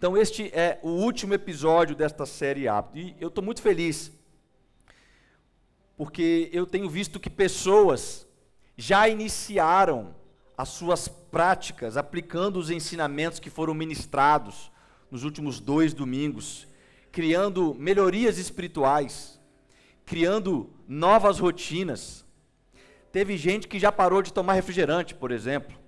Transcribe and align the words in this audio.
Então, 0.00 0.16
este 0.16 0.44
é 0.54 0.78
o 0.82 0.88
último 0.88 1.34
episódio 1.34 1.94
desta 1.94 2.24
série 2.24 2.66
Hábito. 2.66 2.96
E 2.96 3.14
eu 3.20 3.28
estou 3.28 3.44
muito 3.44 3.60
feliz, 3.60 4.10
porque 5.94 6.48
eu 6.54 6.64
tenho 6.64 6.88
visto 6.88 7.20
que 7.20 7.28
pessoas 7.28 8.26
já 8.78 9.06
iniciaram 9.10 10.14
as 10.56 10.70
suas 10.70 11.06
práticas 11.06 11.98
aplicando 11.98 12.58
os 12.58 12.70
ensinamentos 12.70 13.38
que 13.38 13.50
foram 13.50 13.74
ministrados 13.74 14.72
nos 15.10 15.22
últimos 15.22 15.60
dois 15.60 15.92
domingos, 15.92 16.66
criando 17.12 17.74
melhorias 17.74 18.38
espirituais, 18.38 19.38
criando 20.06 20.70
novas 20.88 21.38
rotinas. 21.38 22.24
Teve 23.12 23.36
gente 23.36 23.68
que 23.68 23.78
já 23.78 23.92
parou 23.92 24.22
de 24.22 24.32
tomar 24.32 24.54
refrigerante, 24.54 25.14
por 25.14 25.30
exemplo. 25.30 25.79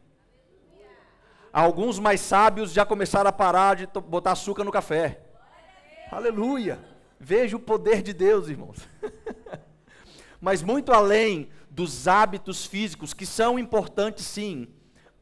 Alguns 1.52 1.98
mais 1.98 2.20
sábios 2.22 2.72
já 2.72 2.86
começaram 2.86 3.28
a 3.28 3.32
parar 3.32 3.76
de 3.76 3.86
botar 4.08 4.32
açúcar 4.32 4.64
no 4.64 4.72
café. 4.72 5.20
Aleluia! 6.10 6.78
Veja 7.20 7.56
o 7.56 7.60
poder 7.60 8.02
de 8.02 8.14
Deus, 8.14 8.48
irmãos. 8.48 8.88
Mas 10.40 10.62
muito 10.62 10.92
além 10.92 11.50
dos 11.70 12.08
hábitos 12.08 12.64
físicos, 12.64 13.12
que 13.12 13.26
são 13.26 13.58
importantes 13.58 14.24
sim 14.24 14.66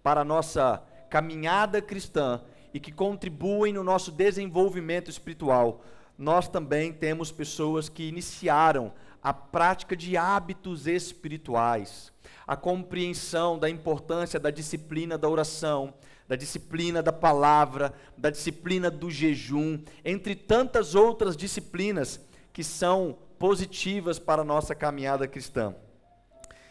para 0.05 0.21
a 0.21 0.24
nossa 0.24 0.83
caminhada 1.11 1.83
cristã 1.83 2.41
e 2.73 2.79
que 2.79 2.93
contribuem 2.93 3.73
no 3.73 3.83
nosso 3.83 4.12
desenvolvimento 4.12 5.10
espiritual, 5.10 5.83
nós 6.16 6.49
também 6.49 6.93
temos 6.93 7.33
pessoas 7.33 7.88
que 7.88 8.09
iniciaram 8.09 8.93
a 9.21 9.35
prática 9.35 9.97
de 9.97 10.16
hábitos 10.16 10.87
espirituais, 10.87 12.12
a 12.47 12.57
compreensão 12.57 13.59
da 13.59 13.69
importância 13.69 14.38
da 14.38 14.51
disciplina 14.51 15.19
da 15.19 15.29
oração, 15.29 15.93
da 16.30 16.37
disciplina 16.37 17.02
da 17.02 17.12
palavra, 17.12 17.93
da 18.16 18.30
disciplina 18.30 18.88
do 18.88 19.11
jejum, 19.11 19.83
entre 20.05 20.37
tantas 20.37 20.95
outras 20.95 21.37
disciplinas 21.37 22.21
que 22.52 22.63
são 22.63 23.18
positivas 23.37 24.16
para 24.16 24.43
a 24.43 24.45
nossa 24.45 24.73
caminhada 24.73 25.27
cristã. 25.27 25.74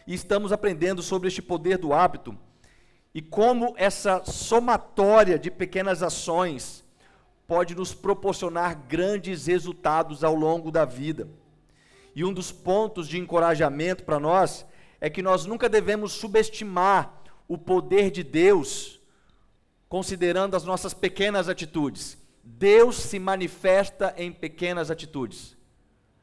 E 0.08 0.14
estamos 0.14 0.54
aprendendo 0.54 1.04
sobre 1.04 1.28
este 1.28 1.42
poder 1.42 1.78
do 1.78 1.92
hábito 1.92 2.38
e 3.14 3.22
como 3.22 3.74
essa 3.76 4.24
somatória 4.24 5.38
de 5.38 5.52
pequenas 5.52 6.02
ações 6.02 6.82
pode 7.46 7.76
nos 7.76 7.94
proporcionar 7.94 8.88
grandes 8.88 9.48
resultados 9.48 10.24
ao 10.24 10.36
longo 10.36 10.72
da 10.72 10.86
vida. 10.86 11.28
E 12.16 12.24
um 12.24 12.32
dos 12.32 12.50
pontos 12.50 13.10
de 13.10 13.20
encorajamento 13.20 14.06
para 14.06 14.22
nós 14.22 14.66
é 15.02 15.10
que 15.10 15.22
nós 15.22 15.46
nunca 15.46 15.68
devemos 15.68 16.14
subestimar 16.14 17.22
o 17.46 17.58
poder 17.58 18.10
de 18.10 18.24
Deus 18.24 18.99
considerando 19.90 20.56
as 20.56 20.64
nossas 20.64 20.94
pequenas 20.94 21.50
atitudes. 21.50 22.18
Deus 22.44 22.96
se 22.96 23.20
manifesta 23.20 24.14
em 24.16 24.32
pequenas 24.32 24.90
atitudes. 24.90 25.58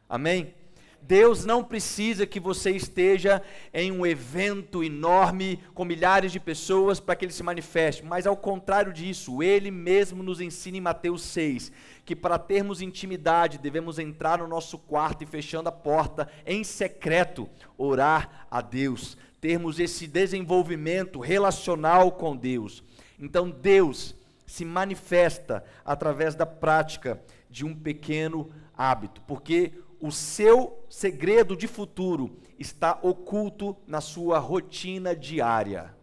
Amém? 0.09 0.55
Deus 1.03 1.45
não 1.45 1.63
precisa 1.63 2.27
que 2.27 2.41
você 2.41 2.73
esteja 2.73 3.41
em 3.73 3.93
um 3.93 4.05
evento 4.05 4.83
enorme 4.83 5.63
com 5.73 5.85
milhares 5.85 6.33
de 6.33 6.41
pessoas 6.41 6.99
para 6.99 7.15
que 7.15 7.25
ele 7.25 7.33
se 7.33 7.45
manifeste, 7.45 8.05
mas 8.05 8.27
ao 8.27 8.37
contrário 8.37 8.93
disso, 8.93 9.41
ele 9.41 9.71
mesmo 9.71 10.23
nos 10.23 10.41
ensina 10.41 10.79
em 10.79 10.81
Mateus 10.81 11.23
6 11.23 11.71
que 12.05 12.15
para 12.15 12.39
termos 12.39 12.81
intimidade 12.81 13.59
devemos 13.59 13.99
entrar 13.99 14.39
no 14.39 14.47
nosso 14.47 14.79
quarto 14.79 15.23
e 15.23 15.27
fechando 15.27 15.69
a 15.69 15.73
porta 15.73 16.29
em 16.47 16.63
secreto, 16.63 17.49
orar 17.77 18.47
a 18.49 18.61
Deus, 18.61 19.17
termos 19.47 19.79
esse 19.79 20.09
desenvolvimento 20.09 21.21
relacional 21.21 22.11
com 22.11 22.37
Deus. 22.37 22.83
Então 23.17 23.49
Deus 23.49 24.13
se 24.45 24.65
manifesta 24.65 25.63
através 25.85 26.35
da 26.35 26.45
prática 26.45 27.23
de 27.49 27.65
um 27.65 27.73
pequeno 27.73 28.51
hábito, 28.77 29.21
porque 29.21 29.73
o 30.01 30.11
seu 30.11 30.85
segredo 30.91 31.57
de 31.57 31.69
futuro 31.69 32.41
está 32.59 32.99
oculto 33.03 33.77
na 33.87 34.01
sua 34.01 34.41
rotina 34.41 35.15
diária. 35.15 35.95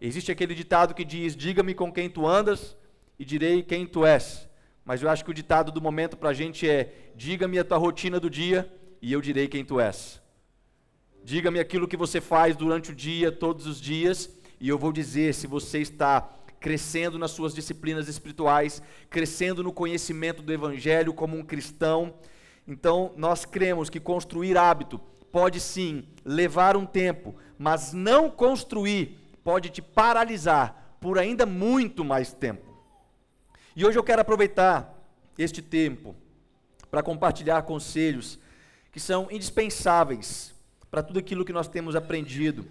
Existe 0.00 0.30
aquele 0.30 0.54
ditado 0.54 0.94
que 0.94 1.04
diz: 1.04 1.34
Diga-me 1.34 1.74
com 1.74 1.92
quem 1.92 2.08
tu 2.08 2.24
andas 2.24 2.76
e 3.18 3.24
direi 3.24 3.64
quem 3.64 3.84
tu 3.84 4.06
és. 4.06 4.48
Mas 4.84 5.02
eu 5.02 5.10
acho 5.10 5.24
que 5.24 5.30
o 5.32 5.34
ditado 5.34 5.72
do 5.72 5.82
momento 5.82 6.16
para 6.16 6.28
a 6.28 6.34
gente 6.34 6.70
é: 6.70 7.10
Diga-me 7.16 7.58
a 7.58 7.64
tua 7.64 7.78
rotina 7.78 8.20
do 8.20 8.30
dia 8.30 8.72
e 9.02 9.12
eu 9.12 9.20
direi 9.20 9.48
quem 9.48 9.64
tu 9.64 9.80
és. 9.80 10.22
Diga-me 11.28 11.60
aquilo 11.60 11.86
que 11.86 11.94
você 11.94 12.22
faz 12.22 12.56
durante 12.56 12.90
o 12.90 12.94
dia, 12.94 13.30
todos 13.30 13.66
os 13.66 13.78
dias, 13.78 14.30
e 14.58 14.66
eu 14.66 14.78
vou 14.78 14.90
dizer 14.90 15.34
se 15.34 15.46
você 15.46 15.78
está 15.78 16.26
crescendo 16.58 17.18
nas 17.18 17.32
suas 17.32 17.54
disciplinas 17.54 18.08
espirituais, 18.08 18.80
crescendo 19.10 19.62
no 19.62 19.70
conhecimento 19.70 20.40
do 20.42 20.50
Evangelho 20.50 21.12
como 21.12 21.36
um 21.36 21.44
cristão. 21.44 22.14
Então, 22.66 23.12
nós 23.14 23.44
cremos 23.44 23.90
que 23.90 24.00
construir 24.00 24.56
hábito 24.56 24.98
pode 25.30 25.60
sim 25.60 26.08
levar 26.24 26.78
um 26.78 26.86
tempo, 26.86 27.36
mas 27.58 27.92
não 27.92 28.30
construir 28.30 29.18
pode 29.44 29.68
te 29.68 29.82
paralisar 29.82 30.96
por 30.98 31.18
ainda 31.18 31.44
muito 31.44 32.06
mais 32.06 32.32
tempo. 32.32 32.74
E 33.76 33.84
hoje 33.84 33.98
eu 33.98 34.02
quero 34.02 34.22
aproveitar 34.22 34.98
este 35.36 35.60
tempo 35.60 36.16
para 36.90 37.02
compartilhar 37.02 37.60
conselhos 37.64 38.38
que 38.90 38.98
são 38.98 39.28
indispensáveis 39.30 40.56
para 40.90 41.02
tudo 41.02 41.18
aquilo 41.18 41.44
que 41.44 41.52
nós 41.52 41.68
temos 41.68 41.94
aprendido 41.94 42.66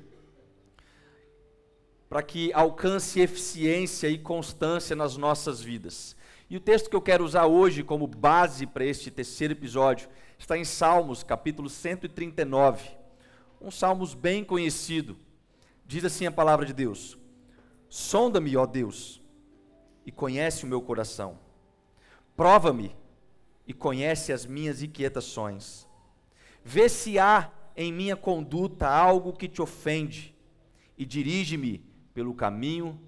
para 2.10 2.24
que 2.24 2.54
alcance 2.54 3.20
eficiência 3.20 4.08
e 4.08 4.18
constância 4.18 4.96
nas 4.96 5.18
nossas 5.18 5.62
vidas. 5.62 6.16
E 6.50 6.56
o 6.56 6.62
texto 6.62 6.90
que 6.90 6.96
eu 6.96 7.02
quero 7.02 7.26
usar 7.26 7.46
hoje 7.46 7.84
como 7.84 8.08
base 8.08 8.66
para 8.66 8.86
este 8.86 9.12
terceiro 9.12 9.54
episódio 9.54 10.08
está 10.38 10.58
em 10.58 10.64
Salmos, 10.64 11.22
capítulo 11.22 11.70
139. 11.70 12.90
Um 13.60 13.70
Salmos 13.70 14.14
bem 14.14 14.44
conhecido. 14.46 15.18
Diz 15.86 16.06
assim 16.06 16.26
a 16.26 16.32
palavra 16.32 16.66
de 16.66 16.74
Deus: 16.74 17.18
Sonda-me, 17.90 18.56
ó 18.56 18.66
Deus, 18.66 19.22
e 20.06 20.12
conhece 20.12 20.64
o 20.64 20.68
meu 20.68 20.82
coração. 20.82 21.38
Prova-me 22.38 22.96
e 23.66 23.74
conhece 23.74 24.32
as 24.32 24.46
minhas 24.46 24.82
inquietações. 24.82 25.86
Vê 26.64 26.88
se 26.88 27.20
há 27.20 27.52
em 27.78 27.94
minha 27.94 28.16
conduta 28.16 28.90
algo 28.90 29.32
que 29.32 29.48
te 29.48 29.62
ofende 29.62 30.36
e 30.98 31.06
dirige-me 31.06 31.86
pelo 32.12 32.34
caminho 32.34 33.00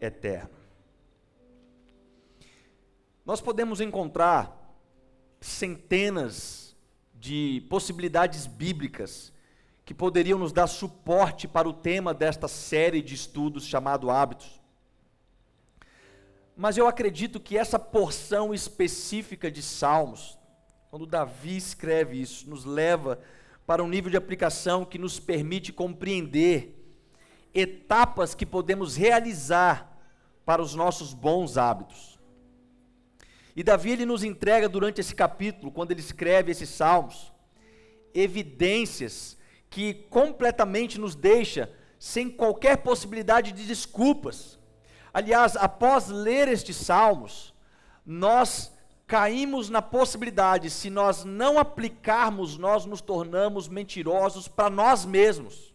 eterno. 0.00 0.56
Nós 3.26 3.42
podemos 3.42 3.82
encontrar 3.82 4.56
centenas 5.38 6.74
de 7.14 7.62
possibilidades 7.68 8.46
bíblicas 8.46 9.30
que 9.84 9.92
poderiam 9.92 10.38
nos 10.38 10.52
dar 10.52 10.66
suporte 10.66 11.46
para 11.46 11.68
o 11.68 11.72
tema 11.74 12.14
desta 12.14 12.48
série 12.48 13.02
de 13.02 13.14
estudos 13.14 13.66
chamado 13.66 14.10
Hábitos. 14.10 14.58
Mas 16.56 16.78
eu 16.78 16.86
acredito 16.86 17.38
que 17.38 17.58
essa 17.58 17.78
porção 17.78 18.54
específica 18.54 19.50
de 19.50 19.62
Salmos, 19.62 20.38
quando 20.90 21.06
Davi 21.06 21.56
escreve 21.56 22.20
isso, 22.20 22.48
nos 22.48 22.64
leva 22.64 23.20
para 23.68 23.84
um 23.84 23.88
nível 23.88 24.10
de 24.10 24.16
aplicação 24.16 24.82
que 24.82 24.96
nos 24.96 25.20
permite 25.20 25.74
compreender 25.74 26.74
etapas 27.52 28.34
que 28.34 28.46
podemos 28.46 28.96
realizar 28.96 29.94
para 30.42 30.62
os 30.62 30.74
nossos 30.74 31.12
bons 31.12 31.58
hábitos. 31.58 32.18
E 33.54 33.62
Davi 33.62 33.90
ele 33.90 34.06
nos 34.06 34.24
entrega 34.24 34.70
durante 34.70 35.02
esse 35.02 35.14
capítulo, 35.14 35.70
quando 35.70 35.90
ele 35.90 36.00
escreve 36.00 36.50
esses 36.50 36.70
salmos, 36.70 37.30
evidências 38.14 39.36
que 39.68 39.92
completamente 39.92 40.98
nos 40.98 41.14
deixa 41.14 41.70
sem 41.98 42.30
qualquer 42.30 42.78
possibilidade 42.78 43.52
de 43.52 43.66
desculpas. 43.66 44.58
Aliás, 45.12 45.56
após 45.56 46.08
ler 46.08 46.48
estes 46.48 46.76
salmos, 46.76 47.52
nós 48.06 48.72
caímos 49.08 49.70
na 49.70 49.80
possibilidade, 49.80 50.68
se 50.68 50.90
nós 50.90 51.24
não 51.24 51.58
aplicarmos, 51.58 52.58
nós 52.58 52.84
nos 52.84 53.00
tornamos 53.00 53.66
mentirosos 53.66 54.46
para 54.46 54.68
nós 54.68 55.06
mesmos. 55.06 55.74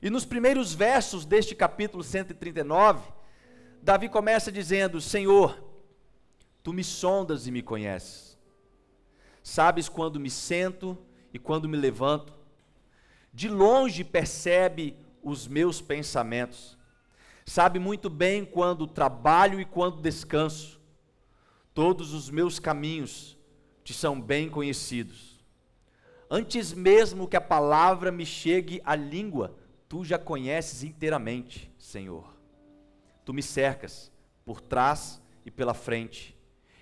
E 0.00 0.08
nos 0.08 0.24
primeiros 0.24 0.72
versos 0.72 1.24
deste 1.24 1.54
capítulo 1.56 2.04
139, 2.04 3.12
Davi 3.82 4.08
começa 4.08 4.52
dizendo: 4.52 5.00
Senhor, 5.00 5.60
tu 6.62 6.72
me 6.72 6.84
sondas 6.84 7.48
e 7.48 7.50
me 7.50 7.60
conheces. 7.60 8.38
Sabes 9.42 9.88
quando 9.88 10.20
me 10.20 10.30
sento 10.30 10.96
e 11.34 11.40
quando 11.40 11.68
me 11.68 11.76
levanto. 11.76 12.32
De 13.34 13.48
longe 13.48 14.04
percebe 14.04 14.96
os 15.20 15.48
meus 15.48 15.80
pensamentos. 15.80 16.78
Sabe 17.44 17.80
muito 17.80 18.08
bem 18.08 18.44
quando 18.44 18.86
trabalho 18.86 19.60
e 19.60 19.64
quando 19.64 20.00
descanso. 20.00 20.81
Todos 21.74 22.12
os 22.12 22.30
meus 22.30 22.58
caminhos 22.58 23.38
te 23.82 23.94
são 23.94 24.20
bem 24.20 24.48
conhecidos. 24.48 25.42
Antes 26.30 26.72
mesmo 26.72 27.28
que 27.28 27.36
a 27.36 27.40
palavra 27.40 28.10
me 28.10 28.24
chegue 28.24 28.80
à 28.84 28.94
língua, 28.94 29.56
Tu 29.92 30.06
já 30.06 30.18
conheces 30.18 30.82
inteiramente, 30.82 31.70
Senhor. 31.76 32.34
Tu 33.26 33.34
me 33.34 33.42
cercas 33.42 34.10
por 34.42 34.58
trás 34.58 35.20
e 35.44 35.50
pela 35.50 35.74
frente, 35.74 36.34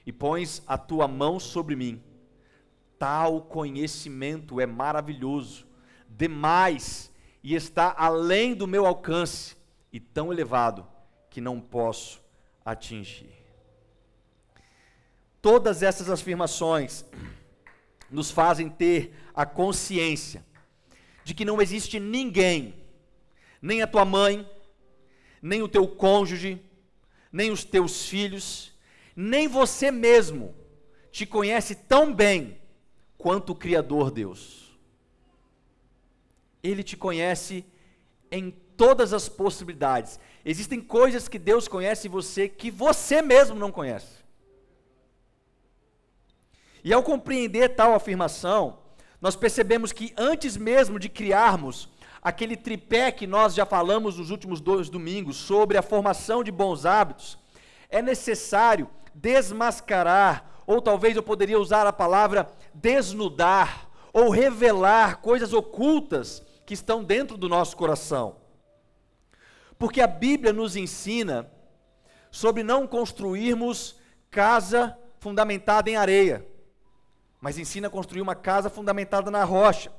e 0.06 0.12
pões 0.12 0.62
a 0.64 0.78
tua 0.78 1.08
mão 1.08 1.40
sobre 1.40 1.74
mim. 1.74 2.00
Tal 3.00 3.42
conhecimento 3.42 4.60
é 4.60 4.64
maravilhoso, 4.64 5.66
demais, 6.08 7.12
e 7.42 7.56
está 7.56 7.92
além 7.98 8.54
do 8.54 8.68
meu 8.68 8.86
alcance, 8.86 9.56
e 9.92 9.98
tão 9.98 10.32
elevado 10.32 10.86
que 11.28 11.40
não 11.40 11.60
posso 11.60 12.22
atingir. 12.64 13.39
Todas 15.42 15.82
essas 15.82 16.10
afirmações 16.10 17.04
nos 18.10 18.30
fazem 18.30 18.68
ter 18.68 19.14
a 19.34 19.46
consciência 19.46 20.44
de 21.24 21.34
que 21.34 21.44
não 21.44 21.60
existe 21.62 22.00
ninguém, 22.00 22.74
nem 23.62 23.82
a 23.82 23.86
tua 23.86 24.04
mãe, 24.04 24.48
nem 25.40 25.62
o 25.62 25.68
teu 25.68 25.86
cônjuge, 25.86 26.60
nem 27.32 27.50
os 27.50 27.64
teus 27.64 28.06
filhos, 28.06 28.72
nem 29.14 29.46
você 29.46 29.90
mesmo 29.90 30.54
te 31.10 31.24
conhece 31.24 31.74
tão 31.74 32.14
bem 32.14 32.60
quanto 33.16 33.52
o 33.52 33.56
Criador 33.56 34.10
Deus. 34.10 34.76
Ele 36.62 36.82
te 36.82 36.96
conhece 36.96 37.64
em 38.30 38.50
todas 38.76 39.12
as 39.12 39.28
possibilidades. 39.28 40.18
Existem 40.44 40.80
coisas 40.80 41.28
que 41.28 41.38
Deus 41.38 41.68
conhece 41.68 42.08
em 42.08 42.10
você 42.10 42.48
que 42.48 42.70
você 42.70 43.22
mesmo 43.22 43.58
não 43.58 43.70
conhece. 43.70 44.19
E 46.82 46.92
ao 46.92 47.02
compreender 47.02 47.70
tal 47.70 47.94
afirmação, 47.94 48.78
nós 49.20 49.36
percebemos 49.36 49.92
que 49.92 50.14
antes 50.16 50.56
mesmo 50.56 50.98
de 50.98 51.08
criarmos 51.08 51.88
aquele 52.22 52.56
tripé 52.56 53.10
que 53.10 53.26
nós 53.26 53.54
já 53.54 53.64
falamos 53.64 54.18
nos 54.18 54.30
últimos 54.30 54.60
dois 54.60 54.88
domingos 54.88 55.36
sobre 55.36 55.76
a 55.76 55.82
formação 55.82 56.44
de 56.44 56.50
bons 56.50 56.84
hábitos, 56.84 57.38
é 57.88 58.00
necessário 58.00 58.88
desmascarar, 59.14 60.62
ou 60.66 60.80
talvez 60.80 61.16
eu 61.16 61.22
poderia 61.22 61.58
usar 61.58 61.86
a 61.86 61.92
palavra 61.92 62.50
desnudar, 62.74 63.88
ou 64.12 64.30
revelar 64.30 65.20
coisas 65.20 65.52
ocultas 65.52 66.42
que 66.66 66.74
estão 66.74 67.02
dentro 67.02 67.36
do 67.36 67.48
nosso 67.48 67.76
coração. 67.76 68.36
Porque 69.78 70.00
a 70.00 70.06
Bíblia 70.06 70.52
nos 70.52 70.76
ensina 70.76 71.50
sobre 72.30 72.62
não 72.62 72.86
construirmos 72.86 73.96
casa 74.30 74.96
fundamentada 75.18 75.90
em 75.90 75.96
areia, 75.96 76.46
mas 77.40 77.58
ensina 77.58 77.88
a 77.88 77.90
construir 77.90 78.20
uma 78.20 78.34
casa 78.34 78.68
fundamentada 78.68 79.30
na 79.30 79.44
rocha. 79.44 79.92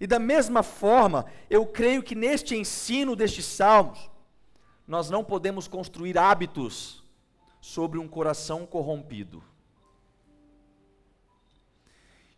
E 0.00 0.06
da 0.06 0.18
mesma 0.18 0.62
forma, 0.62 1.26
eu 1.48 1.66
creio 1.66 2.02
que 2.02 2.14
neste 2.14 2.56
ensino 2.56 3.14
destes 3.14 3.44
salmos, 3.44 4.10
nós 4.86 5.10
não 5.10 5.22
podemos 5.22 5.68
construir 5.68 6.16
hábitos 6.16 7.04
sobre 7.60 7.98
um 7.98 8.08
coração 8.08 8.64
corrompido. 8.64 9.42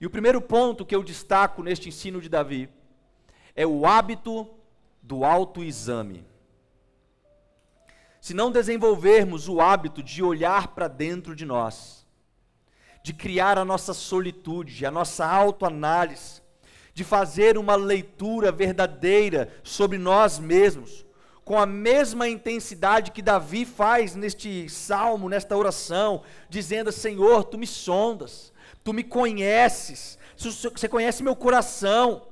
E 0.00 0.06
o 0.06 0.10
primeiro 0.10 0.40
ponto 0.40 0.84
que 0.84 0.96
eu 0.96 1.02
destaco 1.02 1.62
neste 1.62 1.88
ensino 1.88 2.20
de 2.20 2.28
Davi 2.28 2.68
é 3.54 3.66
o 3.66 3.86
hábito 3.86 4.48
do 5.02 5.24
autoexame. 5.24 6.24
Se 8.20 8.34
não 8.34 8.50
desenvolvermos 8.50 9.48
o 9.48 9.60
hábito 9.60 10.02
de 10.02 10.22
olhar 10.22 10.68
para 10.68 10.88
dentro 10.88 11.36
de 11.36 11.44
nós, 11.44 11.99
de 13.02 13.12
criar 13.12 13.58
a 13.58 13.64
nossa 13.64 13.94
solitude, 13.94 14.84
a 14.84 14.90
nossa 14.90 15.26
autoanálise, 15.26 16.40
de 16.92 17.04
fazer 17.04 17.56
uma 17.56 17.74
leitura 17.74 18.52
verdadeira 18.52 19.52
sobre 19.62 19.96
nós 19.96 20.38
mesmos, 20.38 21.04
com 21.44 21.58
a 21.58 21.66
mesma 21.66 22.28
intensidade 22.28 23.10
que 23.10 23.22
Davi 23.22 23.64
faz 23.64 24.14
neste 24.14 24.68
salmo, 24.68 25.28
nesta 25.28 25.56
oração, 25.56 26.22
dizendo: 26.48 26.92
Senhor, 26.92 27.44
tu 27.44 27.56
me 27.56 27.66
sondas, 27.66 28.52
tu 28.84 28.92
me 28.92 29.02
conheces, 29.02 30.18
você 30.36 30.88
conhece 30.88 31.22
meu 31.22 31.36
coração. 31.36 32.29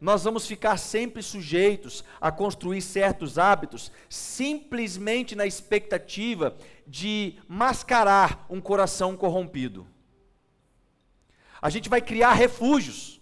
Nós 0.00 0.22
vamos 0.22 0.46
ficar 0.46 0.76
sempre 0.76 1.22
sujeitos 1.22 2.04
a 2.20 2.30
construir 2.30 2.80
certos 2.82 3.36
hábitos 3.36 3.90
simplesmente 4.08 5.34
na 5.34 5.44
expectativa 5.44 6.56
de 6.86 7.36
mascarar 7.48 8.46
um 8.48 8.60
coração 8.60 9.16
corrompido. 9.16 9.86
A 11.60 11.68
gente 11.68 11.88
vai 11.88 12.00
criar 12.00 12.32
refúgios, 12.32 13.20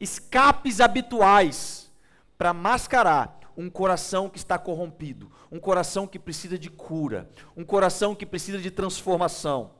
escapes 0.00 0.80
habituais 0.80 1.92
para 2.36 2.52
mascarar 2.52 3.38
um 3.56 3.70
coração 3.70 4.28
que 4.28 4.38
está 4.38 4.58
corrompido, 4.58 5.30
um 5.52 5.60
coração 5.60 6.06
que 6.06 6.18
precisa 6.18 6.58
de 6.58 6.70
cura, 6.70 7.30
um 7.56 7.64
coração 7.64 8.14
que 8.14 8.26
precisa 8.26 8.58
de 8.58 8.70
transformação. 8.70 9.72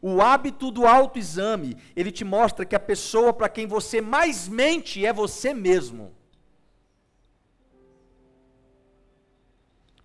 O 0.00 0.20
hábito 0.20 0.70
do 0.70 0.86
autoexame, 0.86 1.76
ele 1.94 2.12
te 2.12 2.24
mostra 2.24 2.64
que 2.64 2.76
a 2.76 2.80
pessoa 2.80 3.32
para 3.32 3.48
quem 3.48 3.66
você 3.66 4.00
mais 4.00 4.46
mente 4.46 5.04
é 5.04 5.12
você 5.12 5.54
mesmo. 5.54 6.14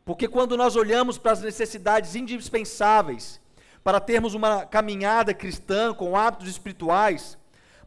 Porque 0.04 0.28
quando 0.28 0.58
nós 0.58 0.76
olhamos 0.76 1.18
para 1.18 1.32
as 1.32 1.42
necessidades 1.42 2.16
indispensáveis 2.16 3.40
para 3.84 4.00
termos 4.00 4.34
uma 4.34 4.66
caminhada 4.66 5.34
cristã 5.34 5.94
com 5.94 6.16
hábitos 6.18 6.48
espirituais, 6.48 7.38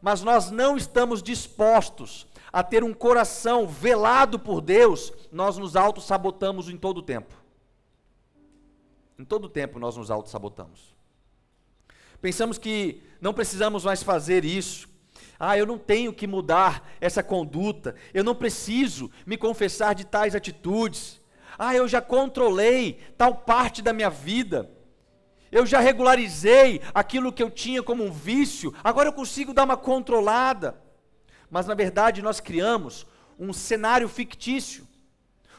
mas 0.01 0.21
nós 0.21 0.51
não 0.51 0.77
estamos 0.77 1.21
dispostos 1.21 2.27
a 2.51 2.63
ter 2.63 2.83
um 2.83 2.93
coração 2.93 3.67
velado 3.67 4.39
por 4.39 4.61
Deus, 4.61 5.11
nós 5.31 5.57
nos 5.57 5.75
auto-sabotamos 5.75 6.69
em 6.69 6.77
todo 6.77 6.99
o 6.99 7.03
tempo. 7.03 7.35
Em 9.19 9.25
todo 9.25 9.45
o 9.45 9.49
tempo 9.49 9.77
nós 9.77 9.97
nos 9.97 10.09
auto-sabotamos. 10.09 10.94
Pensamos 12.25 12.57
que 12.57 13.03
não 13.21 13.35
precisamos 13.35 13.85
mais 13.85 14.01
fazer 14.01 14.43
isso. 14.43 14.89
Ah, 15.39 15.55
eu 15.55 15.63
não 15.63 15.77
tenho 15.77 16.11
que 16.11 16.25
mudar 16.25 16.89
essa 16.99 17.21
conduta. 17.21 17.93
Eu 18.15 18.23
não 18.23 18.33
preciso 18.33 19.11
me 19.27 19.37
confessar 19.37 19.93
de 19.93 20.07
tais 20.07 20.33
atitudes. 20.33 21.21
Ah, 21.55 21.75
eu 21.75 21.87
já 21.87 22.01
controlei 22.01 22.99
tal 23.15 23.35
parte 23.35 23.79
da 23.79 23.93
minha 23.93 24.09
vida. 24.09 24.71
Eu 25.51 25.67
já 25.67 25.79
regularizei 25.79 26.81
aquilo 26.95 27.31
que 27.31 27.43
eu 27.43 27.51
tinha 27.51 27.83
como 27.83 28.03
um 28.03 28.11
vício. 28.11 28.73
Agora 28.83 29.09
eu 29.09 29.13
consigo 29.13 29.53
dar 29.53 29.65
uma 29.65 29.77
controlada 29.77 30.83
mas 31.47 31.67
na 31.67 31.75
verdade 31.75 32.23
nós 32.23 32.39
criamos 32.39 33.05
um 33.37 33.53
cenário 33.53 34.09
fictício, 34.09 34.87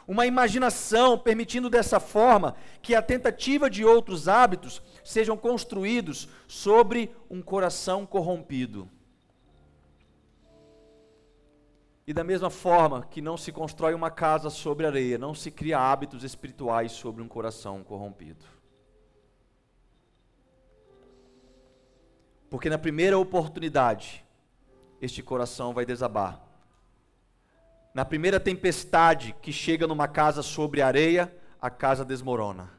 uma 0.06 0.26
imaginação, 0.26 1.18
permitindo 1.18 1.68
dessa 1.68 1.98
forma 1.98 2.54
que 2.80 2.94
a 2.94 3.02
tentativa 3.02 3.68
de 3.68 3.84
outros 3.84 4.28
hábitos 4.28 4.80
sejam 5.04 5.36
construídos 5.36 6.28
sobre 6.46 7.10
um 7.28 7.42
coração 7.42 8.06
corrompido. 8.06 8.88
E 12.06 12.12
da 12.12 12.22
mesma 12.22 12.50
forma 12.50 13.04
que 13.04 13.20
não 13.20 13.36
se 13.36 13.50
constrói 13.50 13.92
uma 13.92 14.10
casa 14.10 14.48
sobre 14.48 14.86
areia, 14.86 15.18
não 15.18 15.34
se 15.34 15.50
cria 15.50 15.80
hábitos 15.80 16.22
espirituais 16.22 16.92
sobre 16.92 17.20
um 17.20 17.26
coração 17.26 17.82
corrompido. 17.82 18.44
Porque 22.48 22.70
na 22.70 22.78
primeira 22.78 23.18
oportunidade, 23.18 24.24
este 25.02 25.20
coração 25.20 25.74
vai 25.74 25.84
desabar. 25.84 26.45
Na 27.96 28.04
primeira 28.04 28.38
tempestade 28.38 29.34
que 29.40 29.50
chega 29.50 29.86
numa 29.86 30.06
casa 30.06 30.42
sobre 30.42 30.82
areia, 30.82 31.34
a 31.58 31.70
casa 31.70 32.04
desmorona. 32.04 32.70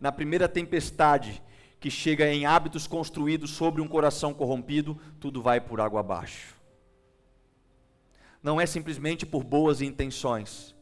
Na 0.00 0.10
primeira 0.10 0.48
tempestade 0.48 1.42
que 1.78 1.90
chega 1.90 2.26
em 2.32 2.46
hábitos 2.46 2.86
construídos 2.86 3.50
sobre 3.50 3.82
um 3.82 3.86
coração 3.86 4.32
corrompido, 4.32 4.98
tudo 5.20 5.42
vai 5.42 5.60
por 5.60 5.78
água 5.78 6.00
abaixo. 6.00 6.56
Não 8.42 8.58
é 8.58 8.64
simplesmente 8.64 9.26
por 9.26 9.44
boas 9.44 9.82
intenções, 9.82 10.74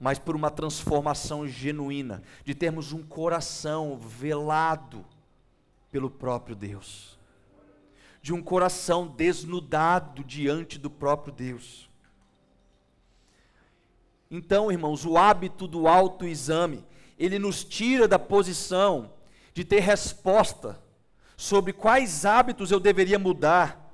mas 0.00 0.18
por 0.18 0.34
uma 0.34 0.50
transformação 0.50 1.46
genuína, 1.46 2.24
de 2.44 2.56
termos 2.56 2.92
um 2.92 3.04
coração 3.04 3.96
velado 3.96 5.06
pelo 5.92 6.10
próprio 6.10 6.56
Deus 6.56 7.16
de 8.20 8.32
um 8.32 8.42
coração 8.42 9.06
desnudado 9.06 10.24
diante 10.24 10.76
do 10.76 10.90
próprio 10.90 11.32
Deus. 11.32 11.87
Então, 14.30 14.70
irmãos, 14.70 15.04
o 15.04 15.16
hábito 15.16 15.66
do 15.66 15.88
autoexame, 15.88 16.84
ele 17.18 17.38
nos 17.38 17.64
tira 17.64 18.06
da 18.06 18.18
posição 18.18 19.12
de 19.54 19.64
ter 19.64 19.80
resposta 19.80 20.78
sobre 21.36 21.72
quais 21.72 22.24
hábitos 22.24 22.70
eu 22.70 22.78
deveria 22.78 23.18
mudar 23.18 23.84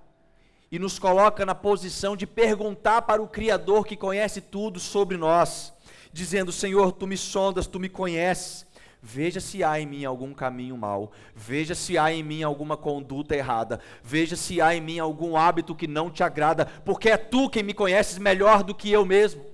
e 0.71 0.79
nos 0.79 0.99
coloca 0.99 1.47
na 1.47 1.55
posição 1.55 2.17
de 2.17 2.27
perguntar 2.27 3.03
para 3.03 3.23
o 3.23 3.29
Criador 3.29 3.87
que 3.87 3.97
conhece 3.97 4.41
tudo 4.41 4.81
sobre 4.81 5.17
nós, 5.17 5.73
dizendo: 6.13 6.51
Senhor, 6.51 6.91
tu 6.93 7.07
me 7.07 7.17
sondas, 7.17 7.67
tu 7.67 7.79
me 7.79 7.89
conheces, 7.89 8.67
Veja 9.07 9.39
se 9.39 9.63
há 9.63 9.79
em 9.79 9.85
mim 9.85 10.07
algum 10.07 10.33
caminho 10.33 10.79
mau, 10.79 11.13
veja 11.37 11.75
se 11.75 11.99
há 11.99 12.11
em 12.11 12.23
mim 12.23 12.43
alguma 12.43 12.75
conduta 12.75 13.37
errada, 13.37 13.79
veja 14.03 14.35
se 14.35 14.63
há 14.63 14.75
em 14.75 14.81
mim 14.81 14.99
algum 14.99 15.37
hábito 15.37 15.75
que 15.75 15.87
não 15.87 16.11
te 16.11 16.23
agrada, 16.23 16.65
porque 16.87 17.11
é 17.11 17.19
tu 17.19 17.51
quem 17.51 17.63
me 17.63 17.75
conheces 17.75 18.17
melhor 18.17 18.63
do 18.63 18.75
que 18.75 18.91
eu 18.91 19.05
mesmo. 19.05 19.45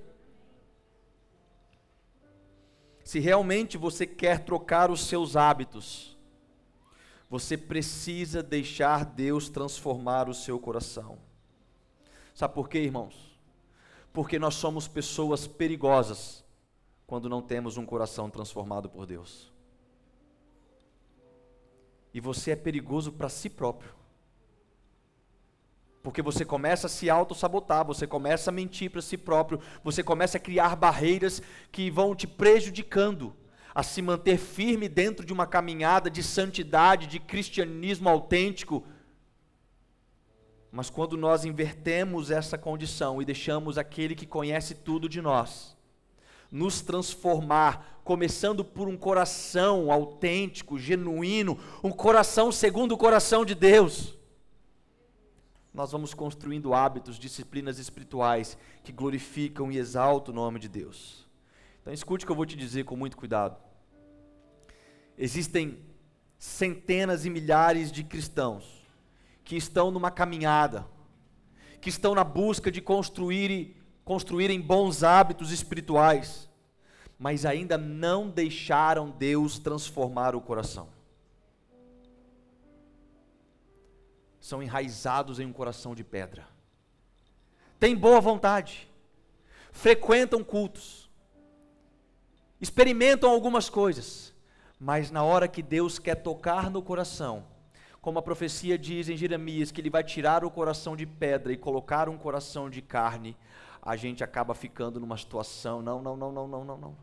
Se 3.11 3.19
realmente 3.19 3.77
você 3.77 4.07
quer 4.07 4.45
trocar 4.45 4.89
os 4.89 5.01
seus 5.01 5.35
hábitos, 5.35 6.17
você 7.29 7.59
precisa 7.59 8.41
deixar 8.41 9.05
Deus 9.05 9.49
transformar 9.49 10.29
o 10.29 10.33
seu 10.33 10.61
coração. 10.61 11.19
Sabe 12.33 12.55
por 12.55 12.69
quê, 12.69 12.79
irmãos? 12.79 13.37
Porque 14.13 14.39
nós 14.39 14.55
somos 14.55 14.87
pessoas 14.87 15.45
perigosas 15.45 16.45
quando 17.05 17.29
não 17.29 17.43
temos 17.43 17.77
um 17.77 17.85
coração 17.85 18.31
transformado 18.31 18.89
por 18.89 19.07
Deus. 19.07 19.53
E 22.15 22.21
você 22.21 22.53
é 22.53 22.57
perigoso 22.57 23.11
para 23.11 23.29
si 23.29 23.51
próprio. 23.51 23.93
Porque 26.03 26.23
você 26.23 26.45
começa 26.45 26.87
a 26.87 26.91
se 26.91 27.11
auto-sabotar, 27.11 27.85
você 27.85 28.07
começa 28.07 28.51
a 28.51 28.53
mentir 28.53 28.91
para 28.91 29.03
si 29.03 29.19
próprio, 29.19 29.61
você 29.85 30.03
começa 30.03 30.39
a 30.39 30.41
criar 30.41 30.75
barreiras 30.75 31.43
que 31.71 31.91
vão 31.91 32.15
te 32.15 32.27
prejudicando 32.27 33.35
a 33.75 33.83
se 33.83 34.01
manter 34.01 34.39
firme 34.39 34.89
dentro 34.89 35.25
de 35.25 35.33
uma 35.33 35.47
caminhada 35.47 36.09
de 36.11 36.23
santidade, 36.23 37.07
de 37.07 37.21
cristianismo 37.21 38.09
autêntico. 38.09 38.85
Mas 40.73 40.89
quando 40.89 41.17
nós 41.19 41.45
invertemos 41.45 42.31
essa 42.31 42.57
condição 42.57 43.21
e 43.21 43.25
deixamos 43.25 43.77
aquele 43.77 44.15
que 44.15 44.27
conhece 44.27 44.75
tudo 44.75 45.09
de 45.09 45.21
nós 45.21 45.79
nos 46.51 46.81
transformar, 46.81 48.01
começando 48.03 48.65
por 48.65 48.89
um 48.89 48.97
coração 48.97 49.93
autêntico, 49.93 50.81
genuíno, 50.81 51.57
um 51.85 51.93
coração 51.93 52.51
segundo 52.51 52.93
o 52.93 52.99
coração 52.99 53.45
de 53.45 53.55
Deus 53.55 54.19
nós 55.81 55.93
vamos 55.93 56.13
construindo 56.13 56.75
hábitos, 56.75 57.19
disciplinas 57.19 57.79
espirituais 57.79 58.59
que 58.85 58.93
glorificam 58.93 59.73
e 59.73 59.79
exaltam 59.79 60.31
o 60.31 60.37
nome 60.37 60.59
de 60.59 60.69
Deus. 60.69 61.27
Então 61.81 61.91
escute 61.91 62.23
o 62.23 62.27
que 62.27 62.33
eu 62.33 62.37
vou 62.37 62.45
te 62.45 62.55
dizer 62.55 62.85
com 62.85 62.97
muito 62.97 63.17
cuidado. 63.17 63.57
Existem 65.17 65.79
centenas 66.39 67.25
e 67.25 67.31
milhares 67.31 67.91
de 67.91 68.05
cristãos 68.05 68.87
que 69.43 69.57
estão 69.57 69.91
numa 69.91 70.11
caminhada, 70.11 70.87
que 71.81 71.89
estão 71.89 72.15
na 72.15 72.25
busca 72.25 72.71
de 72.71 72.83
construir 72.83 73.75
construírem 74.05 74.61
bons 74.61 75.03
hábitos 75.03 75.51
espirituais, 75.51 76.47
mas 77.19 77.47
ainda 77.47 77.79
não 77.79 78.29
deixaram 78.29 79.09
Deus 79.09 79.59
transformar 79.59 80.37
o 80.37 80.43
coração. 80.43 81.00
São 84.41 84.63
enraizados 84.63 85.39
em 85.39 85.47
um 85.47 85.53
coração 85.53 85.95
de 85.95 86.03
pedra. 86.03 86.47
Têm 87.79 87.97
boa 87.97 88.21
vontade, 88.21 88.89
frequentam 89.71 90.43
cultos, 90.43 91.11
experimentam 92.61 93.31
algumas 93.31 93.71
coisas, 93.71 94.35
mas 94.79 95.11
na 95.11 95.23
hora 95.23 95.47
que 95.47 95.63
Deus 95.63 95.99
quer 95.99 96.17
tocar 96.17 96.71
no 96.71 96.83
coração, 96.83 97.45
como 98.01 98.19
a 98.19 98.23
profecia 98.23 98.79
diz 98.79 99.09
em 99.09 99.17
Jeremias, 99.17 99.71
que 99.71 99.81
Ele 99.81 99.91
vai 99.91 100.03
tirar 100.03 100.45
o 100.45 100.51
coração 100.51 100.97
de 100.97 101.07
pedra 101.07 101.53
e 101.53 101.57
colocar 101.57 102.09
um 102.09 102.17
coração 102.17 102.71
de 102.71 102.81
carne, 102.81 103.37
a 103.83 103.97
gente 103.97 104.25
acaba 104.25 104.55
ficando 104.55 104.99
numa 104.99 105.17
situação, 105.17 105.83
não, 105.83 106.01
não, 106.03 106.17
não, 106.17 106.33
não, 106.33 106.49
não, 106.49 106.65
não, 106.65 106.79
não. 106.79 106.97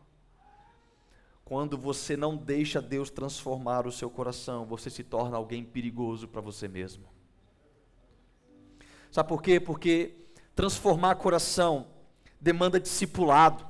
Quando 1.46 1.78
você 1.78 2.18
não 2.18 2.36
deixa 2.36 2.82
Deus 2.82 3.10
transformar 3.10 3.88
o 3.88 3.92
seu 3.92 4.10
coração, 4.10 4.66
você 4.66 4.90
se 4.90 5.04
torna 5.04 5.38
alguém 5.38 5.64
perigoso 5.64 6.28
para 6.28 6.42
você 6.42 6.68
mesmo. 6.68 7.17
Sabe 9.12 9.30
por 9.30 9.42
quê? 9.42 9.60
Porque 9.60 10.16
transformar 10.56 11.16
coração 11.16 11.88
demanda 12.40 12.80
discipulado. 12.80 13.66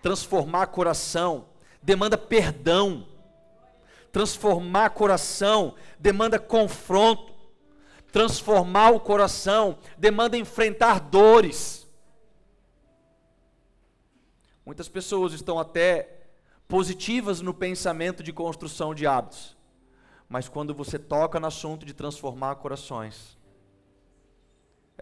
Transformar 0.00 0.66
coração 0.68 1.46
demanda 1.82 2.16
perdão. 2.18 3.06
Transformar 4.10 4.90
coração 4.90 5.74
demanda 5.98 6.38
confronto. 6.38 7.32
Transformar 8.10 8.90
o 8.90 9.00
coração 9.00 9.78
demanda 9.96 10.36
enfrentar 10.36 11.00
dores. 11.00 11.82
Muitas 14.64 14.88
pessoas 14.88 15.32
estão 15.32 15.58
até 15.58 16.20
positivas 16.68 17.40
no 17.40 17.52
pensamento 17.52 18.22
de 18.22 18.32
construção 18.32 18.94
de 18.94 19.06
hábitos, 19.06 19.56
mas 20.28 20.48
quando 20.48 20.74
você 20.74 20.98
toca 20.98 21.38
no 21.38 21.46
assunto 21.46 21.84
de 21.84 21.92
transformar 21.92 22.54
corações, 22.56 23.36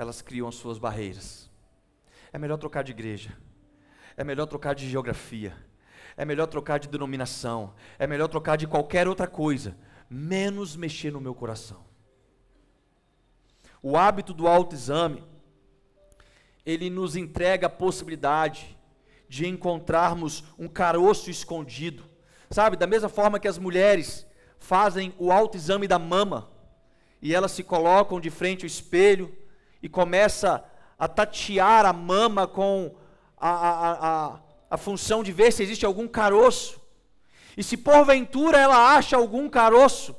elas 0.01 0.23
criam 0.23 0.49
as 0.49 0.55
suas 0.55 0.79
barreiras. 0.79 1.51
É 2.33 2.39
melhor 2.39 2.57
trocar 2.57 2.83
de 2.83 2.91
igreja. 2.91 3.37
É 4.17 4.25
melhor 4.25 4.47
trocar 4.47 4.75
de 4.75 4.89
geografia. 4.89 5.55
É 6.17 6.25
melhor 6.25 6.47
trocar 6.47 6.79
de 6.79 6.89
denominação. 6.89 7.75
É 7.99 8.07
melhor 8.07 8.29
trocar 8.29 8.57
de 8.57 8.67
qualquer 8.67 9.07
outra 9.07 9.27
coisa, 9.27 9.77
menos 10.09 10.75
mexer 10.75 11.13
no 11.13 11.21
meu 11.21 11.35
coração. 11.35 11.85
O 13.83 13.95
hábito 13.95 14.33
do 14.33 14.49
autoexame, 14.49 15.23
ele 16.65 16.89
nos 16.89 17.15
entrega 17.15 17.67
a 17.67 17.71
possibilidade 17.71 18.79
de 19.29 19.47
encontrarmos 19.47 20.45
um 20.59 20.67
caroço 20.67 21.29
escondido. 21.31 22.05
Sabe, 22.51 22.75
da 22.75 22.87
mesma 22.87 23.11
forma 23.11 23.39
que 23.39 23.49
as 23.49 23.59
mulheres 23.59 24.27
fazem 24.59 25.15
o 25.19 25.31
autoexame 25.31 25.87
da 25.87 25.99
mama, 25.99 26.51
e 27.21 27.35
elas 27.35 27.53
se 27.53 27.63
colocam 27.63 28.19
de 28.19 28.31
frente 28.31 28.65
ao 28.65 28.67
espelho, 28.67 29.37
e 29.83 29.89
começa 29.89 30.65
a 30.99 31.09
tatear 31.09 31.87
a 31.87 31.93
mama 31.93 32.47
com 32.47 32.95
a, 33.37 33.51
a, 33.51 33.93
a, 34.09 34.41
a 34.71 34.77
função 34.77 35.23
de 35.23 35.33
ver 35.33 35.53
se 35.53 35.63
existe 35.63 35.87
algum 35.87 36.07
caroço. 36.07 36.81
E 37.57 37.63
se 37.63 37.77
porventura 37.77 38.59
ela 38.59 38.95
acha 38.95 39.17
algum 39.17 39.49
caroço, 39.49 40.15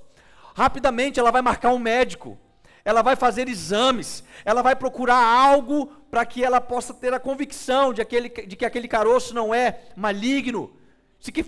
rapidamente 0.56 1.20
ela 1.20 1.32
vai 1.32 1.42
marcar 1.42 1.70
um 1.70 1.80
médico, 1.80 2.38
ela 2.84 3.02
vai 3.02 3.16
fazer 3.16 3.48
exames, 3.48 4.24
ela 4.44 4.62
vai 4.62 4.76
procurar 4.76 5.24
algo 5.24 5.88
para 6.10 6.26
que 6.26 6.44
ela 6.44 6.60
possa 6.60 6.94
ter 6.94 7.14
a 7.14 7.20
convicção 7.20 7.94
de, 7.94 8.02
aquele, 8.02 8.30
de 8.30 8.56
que 8.56 8.66
aquele 8.66 8.88
caroço 8.88 9.34
não 9.34 9.54
é 9.54 9.82
maligno. 9.96 10.76
Se, 11.20 11.32
que, 11.32 11.44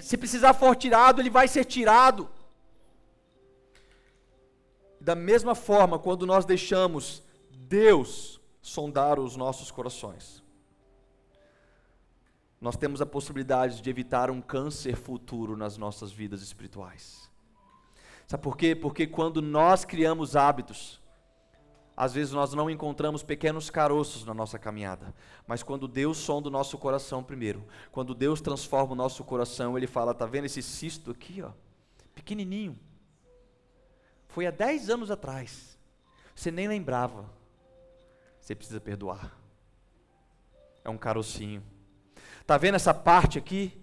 se 0.00 0.16
precisar 0.16 0.54
for 0.54 0.76
tirado, 0.76 1.20
ele 1.20 1.28
vai 1.28 1.48
ser 1.48 1.64
tirado. 1.64 2.30
Da 5.00 5.16
mesma 5.16 5.54
forma, 5.54 5.98
quando 5.98 6.24
nós 6.24 6.44
deixamos 6.44 7.25
Deus 7.68 8.40
sondar 8.62 9.18
os 9.18 9.36
nossos 9.36 9.70
corações. 9.70 10.42
Nós 12.60 12.76
temos 12.76 13.00
a 13.00 13.06
possibilidade 13.06 13.82
de 13.82 13.90
evitar 13.90 14.30
um 14.30 14.40
câncer 14.40 14.96
futuro 14.96 15.56
nas 15.56 15.76
nossas 15.76 16.12
vidas 16.12 16.42
espirituais. 16.42 17.30
Sabe 18.26 18.42
por 18.42 18.56
quê? 18.56 18.74
Porque 18.74 19.06
quando 19.06 19.42
nós 19.42 19.84
criamos 19.84 20.36
hábitos, 20.36 21.00
às 21.96 22.12
vezes 22.12 22.32
nós 22.32 22.54
não 22.54 22.70
encontramos 22.70 23.22
pequenos 23.22 23.68
caroços 23.68 24.24
na 24.24 24.34
nossa 24.34 24.58
caminhada, 24.58 25.14
mas 25.46 25.62
quando 25.62 25.88
Deus 25.88 26.18
sonda 26.18 26.48
o 26.48 26.52
nosso 26.52 26.78
coração 26.78 27.22
primeiro, 27.22 27.64
quando 27.90 28.14
Deus 28.14 28.40
transforma 28.40 28.92
o 28.92 28.96
nosso 28.96 29.24
coração, 29.24 29.76
Ele 29.76 29.86
fala: 29.86 30.14
tá 30.14 30.26
vendo 30.26 30.44
esse 30.44 30.62
cisto 30.62 31.10
aqui, 31.10 31.42
ó, 31.42 31.50
pequenininho? 32.14 32.78
Foi 34.28 34.46
há 34.46 34.50
10 34.50 34.90
anos 34.90 35.10
atrás, 35.10 35.78
você 36.34 36.50
nem 36.50 36.68
lembrava, 36.68 37.35
você 38.46 38.54
precisa 38.54 38.80
perdoar. 38.80 39.36
É 40.84 40.88
um 40.88 40.96
carocinho. 40.96 41.64
Tá 42.46 42.56
vendo 42.56 42.76
essa 42.76 42.94
parte 42.94 43.38
aqui 43.38 43.76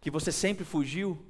que 0.00 0.10
você 0.10 0.32
sempre 0.32 0.64
fugiu? 0.64 1.22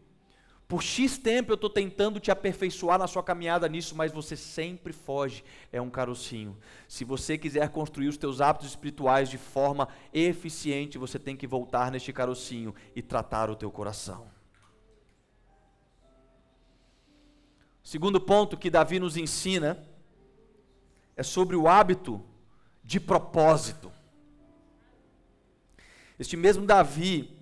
Por 0.69 0.81
X 0.81 1.19
tempo 1.19 1.51
eu 1.51 1.57
estou 1.57 1.69
tentando 1.69 2.21
te 2.21 2.31
aperfeiçoar 2.31 3.01
na 3.01 3.09
sua 3.09 3.21
caminhada 3.21 3.69
nisso, 3.69 3.97
mas 3.97 4.13
você 4.13 4.37
sempre 4.37 4.93
foge. 4.93 5.43
É 5.73 5.83
um 5.83 5.91
carocinho. 5.91 6.57
Se 6.87 7.05
você 7.05 7.37
quiser 7.37 7.69
construir 7.71 8.07
os 8.07 8.17
teus 8.17 8.41
hábitos 8.41 8.69
espirituais 8.69 9.29
de 9.29 9.39
forma 9.39 9.89
eficiente, 10.15 10.99
você 10.99 11.19
tem 11.19 11.37
que 11.37 11.49
voltar 11.49 11.91
neste 11.91 12.13
carocinho 12.13 12.73
e 12.95 13.03
tratar 13.03 13.51
o 13.51 13.57
teu 13.57 13.73
coração. 13.73 14.31
Segundo 17.83 18.21
ponto 18.21 18.57
que 18.57 18.71
Davi 18.71 19.01
nos 19.01 19.17
ensina 19.17 19.85
é 21.17 21.25
sobre 21.25 21.57
o 21.57 21.67
hábito 21.67 22.25
de 22.93 23.01
propósito. 23.01 23.91
Este 26.19 26.37
mesmo 26.37 26.67
Davi, 26.67 27.35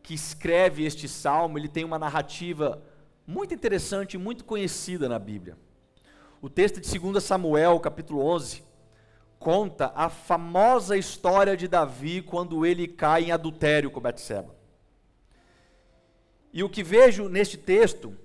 que 0.00 0.14
escreve 0.14 0.84
este 0.84 1.08
salmo, 1.08 1.58
ele 1.58 1.66
tem 1.66 1.82
uma 1.82 1.98
narrativa 1.98 2.80
muito 3.26 3.52
interessante 3.52 4.14
e 4.14 4.18
muito 4.18 4.44
conhecida 4.44 5.08
na 5.08 5.18
Bíblia. 5.18 5.58
O 6.40 6.48
texto 6.48 6.80
de 6.80 6.98
2 6.98 7.22
Samuel, 7.22 7.80
capítulo 7.80 8.24
11, 8.24 8.62
conta 9.40 9.92
a 9.92 10.08
famosa 10.08 10.96
história 10.96 11.56
de 11.56 11.66
Davi 11.66 12.22
quando 12.22 12.64
ele 12.64 12.86
cai 12.86 13.24
em 13.24 13.32
adultério 13.32 13.90
com 13.90 14.00
Betseba. 14.00 14.54
E 16.52 16.62
o 16.62 16.70
que 16.70 16.84
vejo 16.84 17.28
neste 17.28 17.58
texto 17.58 18.16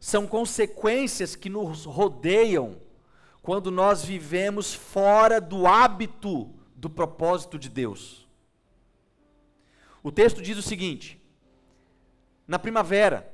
são 0.00 0.26
consequências 0.26 1.36
que 1.36 1.48
nos 1.48 1.84
rodeiam 1.84 2.82
quando 3.44 3.70
nós 3.70 4.02
vivemos 4.02 4.72
fora 4.72 5.38
do 5.38 5.66
hábito 5.66 6.50
do 6.74 6.88
propósito 6.88 7.58
de 7.58 7.68
Deus. 7.68 8.26
O 10.02 10.10
texto 10.10 10.40
diz 10.40 10.56
o 10.56 10.62
seguinte: 10.62 11.22
Na 12.48 12.58
primavera, 12.58 13.30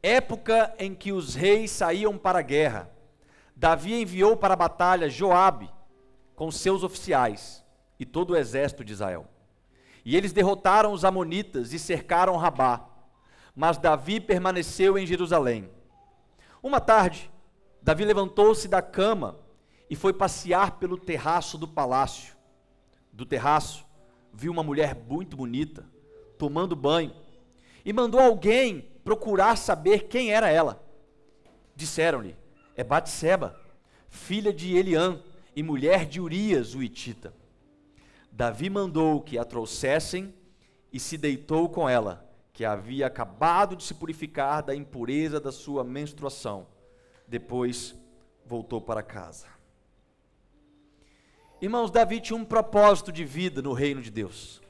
época 0.00 0.72
em 0.78 0.94
que 0.94 1.10
os 1.10 1.34
reis 1.34 1.72
saíam 1.72 2.16
para 2.16 2.38
a 2.38 2.42
guerra, 2.42 2.88
Davi 3.56 4.00
enviou 4.00 4.36
para 4.36 4.54
a 4.54 4.56
batalha 4.56 5.10
Joabe 5.10 5.68
com 6.36 6.48
seus 6.52 6.84
oficiais 6.84 7.64
e 7.98 8.06
todo 8.06 8.30
o 8.30 8.36
exército 8.36 8.84
de 8.84 8.92
Israel. 8.92 9.26
E 10.04 10.16
eles 10.16 10.32
derrotaram 10.32 10.92
os 10.92 11.04
amonitas 11.04 11.72
e 11.72 11.78
cercaram 11.78 12.36
Rabá. 12.36 12.86
Mas 13.52 13.78
Davi 13.78 14.20
permaneceu 14.20 14.96
em 14.96 15.04
Jerusalém. 15.04 15.68
Uma 16.62 16.80
tarde, 16.80 17.28
Davi 17.82 18.04
levantou-se 18.04 18.68
da 18.68 18.82
cama 18.82 19.38
e 19.88 19.96
foi 19.96 20.12
passear 20.12 20.78
pelo 20.78 20.96
terraço 20.96 21.56
do 21.56 21.66
palácio. 21.66 22.36
Do 23.12 23.24
terraço, 23.24 23.84
viu 24.32 24.52
uma 24.52 24.62
mulher 24.62 24.94
muito 24.94 25.36
bonita, 25.36 25.86
tomando 26.38 26.76
banho, 26.76 27.12
e 27.84 27.92
mandou 27.92 28.20
alguém 28.20 28.88
procurar 29.02 29.56
saber 29.56 30.08
quem 30.08 30.32
era 30.32 30.48
ela. 30.50 30.84
Disseram-lhe: 31.74 32.36
É 32.76 32.84
Batseba, 32.84 33.58
filha 34.08 34.52
de 34.52 34.76
Eliã 34.76 35.20
e 35.56 35.62
mulher 35.62 36.06
de 36.06 36.20
Urias, 36.20 36.74
o 36.74 36.82
Itita. 36.82 37.34
Davi 38.30 38.70
mandou 38.70 39.20
que 39.20 39.38
a 39.38 39.44
trouxessem 39.44 40.32
e 40.92 41.00
se 41.00 41.18
deitou 41.18 41.68
com 41.68 41.88
ela, 41.88 42.28
que 42.52 42.64
havia 42.64 43.06
acabado 43.06 43.74
de 43.74 43.82
se 43.82 43.94
purificar 43.94 44.62
da 44.62 44.74
impureza 44.74 45.40
da 45.40 45.50
sua 45.50 45.82
menstruação. 45.82 46.66
Depois 47.30 47.94
voltou 48.44 48.80
para 48.80 49.04
casa. 49.04 49.46
Irmãos, 51.62 51.88
Davi 51.88 52.20
tinha 52.20 52.36
um 52.36 52.44
propósito 52.44 53.12
de 53.12 53.24
vida 53.24 53.62
no 53.62 53.72
reino 53.72 54.02
de 54.02 54.10
Deus. 54.10 54.60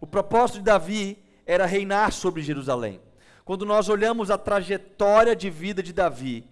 O 0.00 0.06
propósito 0.06 0.60
de 0.60 0.64
Davi 0.64 1.18
era 1.44 1.66
reinar 1.66 2.12
sobre 2.12 2.40
Jerusalém. 2.40 2.98
Quando 3.44 3.66
nós 3.66 3.90
olhamos 3.90 4.30
a 4.30 4.38
trajetória 4.38 5.36
de 5.36 5.50
vida 5.50 5.82
de 5.82 5.92
Davi, 5.92 6.48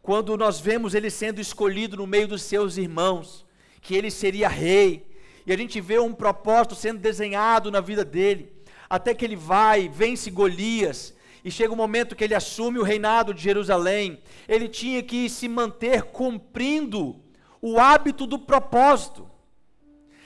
quando 0.00 0.34
nós 0.34 0.58
vemos 0.58 0.94
ele 0.94 1.10
sendo 1.10 1.42
escolhido 1.42 1.98
no 1.98 2.06
meio 2.06 2.26
dos 2.26 2.40
seus 2.40 2.78
irmãos, 2.78 3.44
que 3.82 3.94
ele 3.94 4.10
seria 4.10 4.48
rei, 4.48 5.06
e 5.44 5.52
a 5.52 5.58
gente 5.58 5.78
vê 5.78 5.98
um 5.98 6.14
propósito 6.14 6.74
sendo 6.74 7.00
desenhado 7.00 7.70
na 7.70 7.82
vida 7.82 8.02
dele, 8.02 8.50
até 8.88 9.12
que 9.12 9.26
ele 9.26 9.36
vai, 9.36 9.90
vence 9.90 10.30
Golias, 10.30 11.14
e 11.44 11.50
chega 11.50 11.74
o 11.74 11.76
momento 11.76 12.16
que 12.16 12.24
ele 12.24 12.34
assume 12.34 12.78
o 12.78 12.82
reinado 12.82 13.34
de 13.34 13.42
Jerusalém, 13.42 14.18
ele 14.48 14.66
tinha 14.66 15.02
que 15.02 15.28
se 15.28 15.46
manter 15.46 16.04
cumprindo 16.04 17.22
o 17.60 17.78
hábito 17.78 18.26
do 18.26 18.38
propósito. 18.38 19.28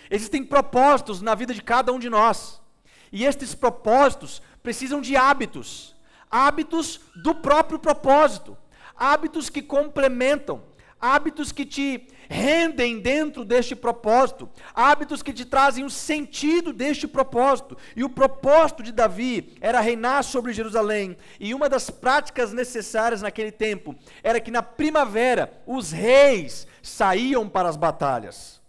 Existem 0.08 0.44
propósitos 0.44 1.20
na 1.20 1.34
vida 1.34 1.52
de 1.52 1.60
cada 1.60 1.92
um 1.92 1.98
de 1.98 2.08
nós, 2.08 2.62
e 3.10 3.24
estes 3.24 3.54
propósitos 3.54 4.40
precisam 4.62 5.00
de 5.00 5.16
hábitos, 5.16 5.96
hábitos 6.30 7.00
do 7.16 7.34
próprio 7.34 7.80
propósito, 7.80 8.56
hábitos 8.94 9.50
que 9.50 9.60
complementam, 9.60 10.62
hábitos 11.00 11.52
que 11.52 11.64
te 11.64 12.08
rendem 12.28 13.00
dentro 13.00 13.44
deste 13.44 13.74
propósito, 13.74 14.48
hábitos 14.74 15.22
que 15.22 15.32
te 15.32 15.44
trazem 15.44 15.84
o 15.84 15.90
sentido 15.90 16.72
deste 16.72 17.08
propósito. 17.08 17.76
E 17.96 18.04
o 18.04 18.08
propósito 18.08 18.82
de 18.82 18.92
Davi 18.92 19.56
era 19.60 19.80
reinar 19.80 20.22
sobre 20.22 20.52
Jerusalém. 20.52 21.16
E 21.40 21.54
uma 21.54 21.68
das 21.68 21.88
práticas 21.88 22.52
necessárias 22.52 23.22
naquele 23.22 23.52
tempo 23.52 23.94
era 24.22 24.40
que 24.40 24.50
na 24.50 24.62
primavera 24.62 25.62
os 25.66 25.90
reis 25.90 26.66
saíam 26.82 27.48
para 27.48 27.68
as 27.68 27.76
batalhas. 27.76 28.60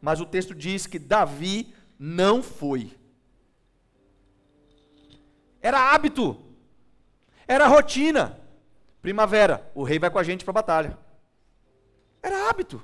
Mas 0.00 0.20
o 0.20 0.26
texto 0.26 0.54
diz 0.54 0.86
que 0.86 0.98
Davi 0.98 1.72
não 1.98 2.42
foi. 2.42 2.92
Era 5.62 5.94
hábito, 5.94 6.38
era 7.46 7.66
rotina. 7.66 8.38
Primavera, 9.00 9.70
o 9.74 9.82
rei 9.82 9.98
vai 9.98 10.10
com 10.10 10.18
a 10.18 10.22
gente 10.22 10.44
para 10.44 10.52
a 10.52 10.54
batalha. 10.54 11.03
Era 12.24 12.48
hábito. 12.48 12.82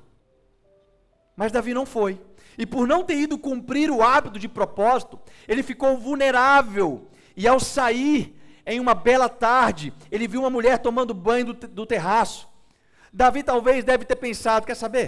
Mas 1.35 1.51
Davi 1.51 1.73
não 1.73 1.87
foi. 1.87 2.21
E 2.59 2.67
por 2.67 2.87
não 2.87 3.03
ter 3.03 3.15
ido 3.15 3.39
cumprir 3.39 3.91
o 3.91 4.03
hábito 4.03 4.39
de 4.39 4.47
propósito, 4.47 5.19
ele 5.49 5.63
ficou 5.63 5.97
vulnerável. 5.97 7.09
E 7.35 7.49
ao 7.49 7.59
sair 7.59 8.39
em 8.67 8.79
uma 8.79 8.93
bela 8.93 9.31
tarde, 9.31 9.95
ele 10.13 10.29
viu 10.29 10.43
uma 10.43 10.51
mulher 10.51 10.77
tomando 10.77 11.15
banho 11.15 11.55
do, 11.55 11.69
do 11.69 11.87
terraço. 11.87 12.47
Davi 13.11 13.43
talvez 13.43 13.83
deve 13.83 14.05
ter 14.05 14.17
pensado: 14.17 14.67
quer 14.67 14.75
saber? 14.75 15.07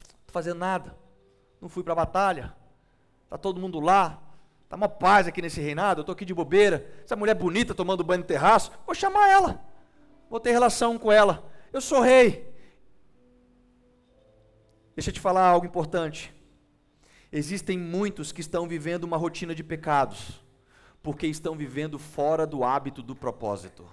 Não 0.00 0.18
estou 0.18 0.32
fazendo 0.32 0.58
nada. 0.58 0.96
Não 1.60 1.68
fui 1.68 1.84
para 1.84 1.92
a 1.92 1.96
batalha. 1.96 2.52
Está 3.22 3.38
todo 3.38 3.60
mundo 3.60 3.78
lá. 3.78 4.18
Está 4.64 4.74
uma 4.74 4.88
paz 4.88 5.28
aqui 5.28 5.40
nesse 5.40 5.60
reinado. 5.60 6.00
Eu 6.00 6.02
estou 6.02 6.12
aqui 6.12 6.24
de 6.24 6.34
bobeira. 6.34 6.84
Essa 7.04 7.14
mulher 7.14 7.34
bonita 7.34 7.72
tomando 7.72 8.02
banho 8.02 8.22
no 8.22 8.26
terraço. 8.26 8.72
Vou 8.84 8.96
chamar 8.96 9.28
ela. 9.28 9.60
Vou 10.28 10.40
ter 10.40 10.50
relação 10.50 10.98
com 10.98 11.12
ela. 11.12 11.48
Eu 11.72 11.80
sou 11.80 12.00
rei. 12.00 12.49
Deixa 15.00 15.08
eu 15.08 15.14
te 15.14 15.20
falar 15.20 15.48
algo 15.48 15.64
importante. 15.64 16.30
Existem 17.32 17.78
muitos 17.78 18.32
que 18.32 18.42
estão 18.42 18.68
vivendo 18.68 19.04
uma 19.04 19.16
rotina 19.16 19.54
de 19.54 19.64
pecados, 19.64 20.44
porque 21.02 21.26
estão 21.26 21.56
vivendo 21.56 21.98
fora 21.98 22.46
do 22.46 22.62
hábito 22.62 23.02
do 23.02 23.16
propósito. 23.16 23.88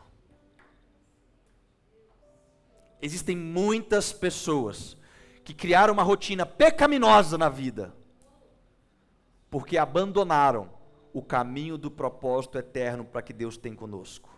Existem 3.02 3.38
muitas 3.38 4.12
pessoas 4.12 4.98
que 5.46 5.54
criaram 5.54 5.94
uma 5.94 6.04
rotina 6.04 6.46
pecaminosa 6.46 7.38
na 7.38 7.48
vida, 7.48 7.96
porque 9.50 9.78
abandonaram 9.78 10.70
o 11.14 11.22
caminho 11.22 11.78
do 11.78 11.90
propósito 11.90 12.58
eterno 12.58 13.06
para 13.06 13.22
que 13.22 13.32
Deus 13.32 13.56
tem 13.56 13.74
conosco. 13.74 14.37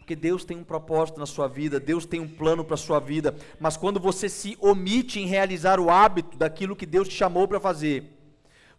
Porque 0.00 0.16
Deus 0.16 0.44
tem 0.44 0.56
um 0.56 0.64
propósito 0.64 1.20
na 1.20 1.26
sua 1.26 1.46
vida, 1.46 1.78
Deus 1.78 2.04
tem 2.04 2.18
um 2.18 2.26
plano 2.26 2.64
para 2.64 2.74
a 2.74 2.78
sua 2.78 2.98
vida, 2.98 3.36
mas 3.60 3.76
quando 3.76 4.00
você 4.00 4.28
se 4.28 4.58
omite 4.60 5.20
em 5.20 5.26
realizar 5.26 5.78
o 5.78 5.88
hábito 5.88 6.36
daquilo 6.36 6.74
que 6.74 6.84
Deus 6.84 7.06
te 7.06 7.14
chamou 7.14 7.46
para 7.46 7.60
fazer, 7.60 8.18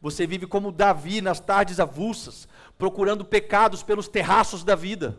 você 0.01 0.27
vive 0.27 0.45
como 0.45 0.73
Davi 0.73 1.21
nas 1.21 1.39
tardes 1.39 1.79
avulsas, 1.79 2.49
procurando 2.77 3.23
pecados 3.23 3.81
pelos 3.81 4.09
terraços 4.09 4.63
da 4.63 4.75
vida. 4.75 5.17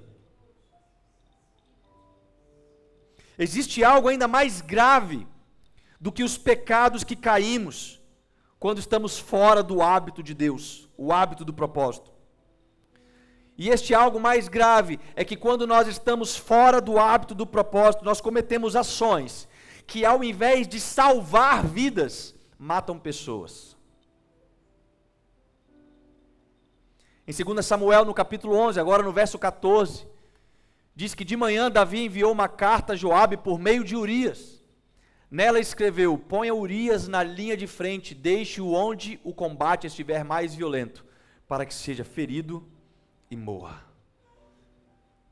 Existe 3.38 3.82
algo 3.82 4.08
ainda 4.08 4.28
mais 4.28 4.60
grave 4.60 5.26
do 5.98 6.12
que 6.12 6.22
os 6.22 6.36
pecados 6.36 7.04
que 7.04 7.16
caímos 7.16 8.02
quando 8.58 8.80
estamos 8.80 9.18
fora 9.18 9.62
do 9.62 9.80
hábito 9.80 10.22
de 10.22 10.34
Deus, 10.34 10.90
o 10.96 11.12
hábito 11.12 11.44
do 11.44 11.54
propósito. 11.54 12.11
E 13.56 13.68
este 13.68 13.94
algo 13.94 14.18
mais 14.18 14.48
grave 14.48 14.98
é 15.14 15.24
que 15.24 15.36
quando 15.36 15.66
nós 15.66 15.86
estamos 15.86 16.36
fora 16.36 16.80
do 16.80 16.98
hábito 16.98 17.34
do 17.34 17.46
propósito, 17.46 18.04
nós 18.04 18.20
cometemos 18.20 18.74
ações 18.74 19.48
que, 19.86 20.04
ao 20.04 20.24
invés 20.24 20.66
de 20.66 20.80
salvar 20.80 21.66
vidas, 21.66 22.34
matam 22.58 22.98
pessoas. 22.98 23.76
Em 27.26 27.32
2 27.32 27.64
Samuel, 27.64 28.04
no 28.04 28.14
capítulo 28.14 28.56
11, 28.56 28.80
agora 28.80 29.02
no 29.02 29.12
verso 29.12 29.38
14, 29.38 30.06
diz 30.94 31.14
que 31.14 31.24
de 31.24 31.36
manhã 31.36 31.70
Davi 31.70 32.04
enviou 32.04 32.32
uma 32.32 32.48
carta 32.48 32.94
a 32.94 32.96
Joabe 32.96 33.36
por 33.36 33.58
meio 33.58 33.84
de 33.84 33.94
Urias. 33.94 34.62
Nela 35.30 35.60
escreveu: 35.60 36.18
Ponha 36.18 36.54
Urias 36.54 37.06
na 37.06 37.22
linha 37.22 37.56
de 37.56 37.66
frente, 37.66 38.14
deixe-o 38.14 38.72
onde 38.72 39.20
o 39.22 39.32
combate 39.32 39.86
estiver 39.86 40.24
mais 40.24 40.54
violento, 40.54 41.04
para 41.46 41.64
que 41.64 41.72
seja 41.72 42.04
ferido 42.04 42.66
e 43.32 43.36
morra. 43.36 43.82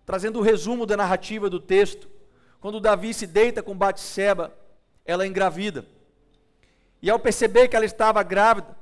Trazendo 0.07 0.39
o 0.39 0.43
resumo 0.43 0.87
da 0.87 0.97
narrativa 0.97 1.51
do 1.51 1.61
texto, 1.61 2.09
quando 2.59 2.81
Davi 2.81 3.13
se 3.13 3.27
deita 3.27 3.63
com 3.63 3.77
Batseba, 3.77 4.57
ela 5.05 5.25
é 5.25 5.27
engravida. 5.27 5.87
E 7.03 7.11
ao 7.11 7.19
perceber 7.19 7.69
que 7.69 7.77
ela 7.77 7.85
estava 7.85 8.23
grávida, 8.23 8.75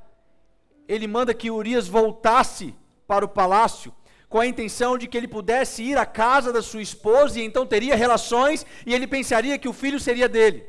ele 0.87 1.05
manda 1.05 1.33
que 1.33 1.51
Urias 1.51 1.85
voltasse 1.85 2.73
para 3.05 3.25
o 3.25 3.29
palácio, 3.29 3.93
com 4.29 4.39
a 4.39 4.47
intenção 4.47 4.97
de 4.97 5.07
que 5.07 5.17
ele 5.17 5.27
pudesse 5.27 5.83
ir 5.83 5.97
à 5.97 6.05
casa 6.05 6.53
da 6.53 6.61
sua 6.61 6.81
esposa 6.81 7.39
e 7.39 7.43
então 7.43 7.65
teria 7.65 7.95
relações 7.95 8.65
e 8.85 8.93
ele 8.93 9.05
pensaria 9.05 9.59
que 9.59 9.67
o 9.67 9.73
filho 9.73 9.99
seria 9.99 10.29
dele. 10.29 10.65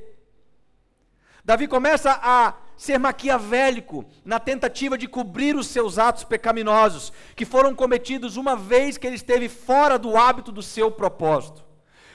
Davi 1.45 1.69
começa 1.69 2.19
a 2.21 2.55
ser 2.81 2.99
maquiavélico 2.99 4.07
na 4.25 4.41
tentativa 4.41 4.97
de 4.97 5.07
cobrir 5.07 5.55
os 5.55 5.67
seus 5.67 5.99
atos 5.99 6.25
pecaminosos, 6.25 7.13
que 7.37 7.45
foram 7.45 7.75
cometidos 7.75 8.39
uma 8.39 8.57
vez 8.57 8.97
que 8.97 9.07
ele 9.07 9.17
esteve 9.17 9.51
fora 9.51 9.99
do 9.99 10.17
hábito 10.17 10.51
do 10.51 10.63
seu 10.63 10.91
propósito. 10.91 11.63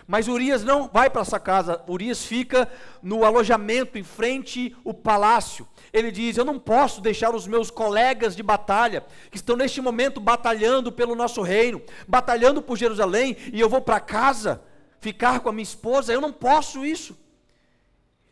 Mas 0.07 0.27
Urias 0.27 0.63
não 0.63 0.89
vai 0.91 1.07
para 1.07 1.21
essa 1.21 1.39
casa, 1.39 1.83
Urias 1.87 2.25
fica 2.25 2.67
no 2.99 3.23
alojamento 3.23 3.99
em 3.99 4.03
frente 4.03 4.75
ao 4.83 4.91
palácio. 4.91 5.67
Ele 5.93 6.11
diz: 6.11 6.35
Eu 6.35 6.43
não 6.45 6.57
posso 6.57 6.99
deixar 6.99 7.35
os 7.35 7.45
meus 7.45 7.69
colegas 7.69 8.35
de 8.35 8.41
batalha, 8.41 9.05
que 9.29 9.37
estão 9.37 9.55
neste 9.55 9.79
momento 9.81 10.19
batalhando 10.19 10.91
pelo 10.91 11.13
nosso 11.13 11.43
reino, 11.43 11.79
batalhando 12.07 12.59
por 12.59 12.75
Jerusalém, 12.75 13.37
e 13.53 13.59
eu 13.59 13.69
vou 13.69 13.81
para 13.81 13.99
casa 13.99 14.63
ficar 14.99 15.41
com 15.41 15.49
a 15.49 15.53
minha 15.53 15.61
esposa. 15.61 16.11
Eu 16.11 16.21
não 16.21 16.33
posso 16.33 16.83
isso. 16.83 17.15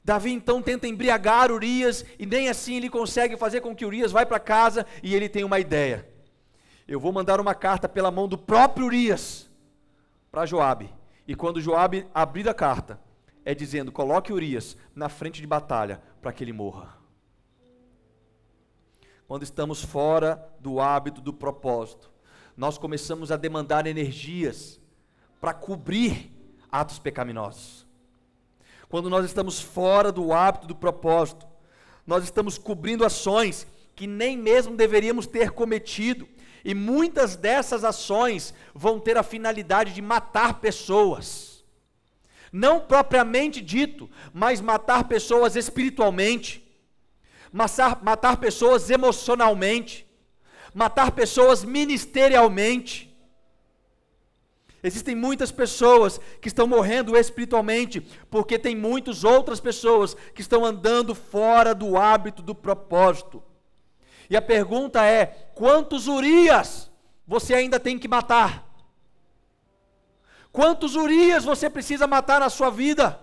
Davi 0.03 0.31
então 0.31 0.61
tenta 0.61 0.87
embriagar 0.87 1.51
Urias 1.51 2.03
e 2.19 2.25
nem 2.25 2.49
assim 2.49 2.75
ele 2.75 2.89
consegue 2.89 3.37
fazer 3.37 3.61
com 3.61 3.75
que 3.75 3.85
Urias 3.85 4.11
vá 4.11 4.25
para 4.25 4.39
casa 4.39 4.85
e 5.01 5.15
ele 5.15 5.29
tem 5.29 5.43
uma 5.43 5.59
ideia. 5.59 6.07
Eu 6.85 6.99
vou 6.99 7.13
mandar 7.13 7.39
uma 7.39 7.55
carta 7.55 7.87
pela 7.87 8.11
mão 8.11 8.27
do 8.27 8.37
próprio 8.37 8.85
Urias 8.85 9.49
para 10.29 10.45
Joabe. 10.45 10.93
E 11.25 11.35
quando 11.35 11.61
Joabe 11.61 12.05
abrir 12.13 12.47
a 12.49 12.53
carta, 12.53 12.99
é 13.45 13.55
dizendo: 13.55 13.91
coloque 13.91 14.33
Urias 14.33 14.75
na 14.93 15.07
frente 15.07 15.39
de 15.39 15.47
batalha 15.47 16.01
para 16.21 16.33
que 16.33 16.43
ele 16.43 16.51
morra. 16.51 16.97
Quando 19.25 19.43
estamos 19.43 19.81
fora 19.81 20.53
do 20.59 20.81
hábito 20.81 21.21
do 21.21 21.31
propósito, 21.31 22.11
nós 22.57 22.77
começamos 22.77 23.31
a 23.31 23.37
demandar 23.37 23.87
energias 23.87 24.79
para 25.39 25.53
cobrir 25.53 26.31
atos 26.71 26.99
pecaminosos. 26.99 27.87
Quando 28.93 29.09
nós 29.09 29.25
estamos 29.25 29.59
fora 29.59 30.11
do 30.11 30.31
hábito 30.31 30.67
do 30.67 30.75
propósito, 30.75 31.47
nós 32.05 32.23
estamos 32.23 32.59
cobrindo 32.59 33.03
ações 33.03 33.65
que 33.95 34.05
nem 34.05 34.37
mesmo 34.37 34.77
deveríamos 34.77 35.25
ter 35.25 35.49
cometido, 35.49 36.27
e 36.63 36.75
muitas 36.75 37.35
dessas 37.35 37.83
ações 37.83 38.53
vão 38.71 38.99
ter 38.99 39.17
a 39.17 39.23
finalidade 39.23 39.95
de 39.95 39.99
matar 39.99 40.59
pessoas. 40.59 41.63
Não 42.51 42.81
propriamente 42.81 43.61
dito, 43.61 44.07
mas 44.31 44.61
matar 44.61 45.05
pessoas 45.05 45.55
espiritualmente, 45.55 46.63
matar, 47.51 48.03
matar 48.03 48.37
pessoas 48.37 48.91
emocionalmente, 48.91 50.05
matar 50.71 51.13
pessoas 51.13 51.63
ministerialmente. 51.63 53.12
Existem 54.83 55.15
muitas 55.15 55.49
pessoas 55.49 56.19
que 56.41 56.49
estão 56.49 56.67
morrendo 56.67 57.15
espiritualmente, 57.15 58.01
porque 58.29 58.59
tem 58.59 58.75
muitas 58.75 59.23
outras 59.23 59.61
pessoas 59.61 60.13
que 60.35 60.41
estão 60.41 60.65
andando 60.65 61.15
fora 61.15 61.73
do 61.73 61.95
hábito 61.97 62.41
do 62.41 62.53
propósito. 62.53 63.41
E 64.29 64.35
a 64.35 64.41
pergunta 64.41 65.01
é: 65.05 65.25
quantos 65.55 66.07
Urias 66.07 66.91
você 67.25 67.53
ainda 67.53 67.79
tem 67.79 67.97
que 67.97 68.09
matar? 68.09 68.69
Quantos 70.51 70.97
Urias 70.97 71.45
você 71.45 71.69
precisa 71.69 72.05
matar 72.05 72.41
na 72.41 72.49
sua 72.49 72.69
vida? 72.69 73.19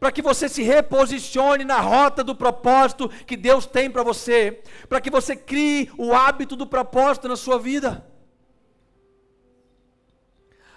Para 0.00 0.10
que 0.10 0.22
você 0.22 0.48
se 0.48 0.62
reposicione 0.62 1.64
na 1.64 1.80
rota 1.80 2.24
do 2.24 2.34
propósito 2.34 3.10
que 3.26 3.36
Deus 3.36 3.66
tem 3.66 3.90
para 3.90 4.02
você, 4.02 4.62
para 4.88 5.02
que 5.02 5.10
você 5.10 5.36
crie 5.36 5.90
o 5.98 6.14
hábito 6.14 6.56
do 6.56 6.66
propósito 6.66 7.28
na 7.28 7.36
sua 7.36 7.58
vida. 7.58 8.06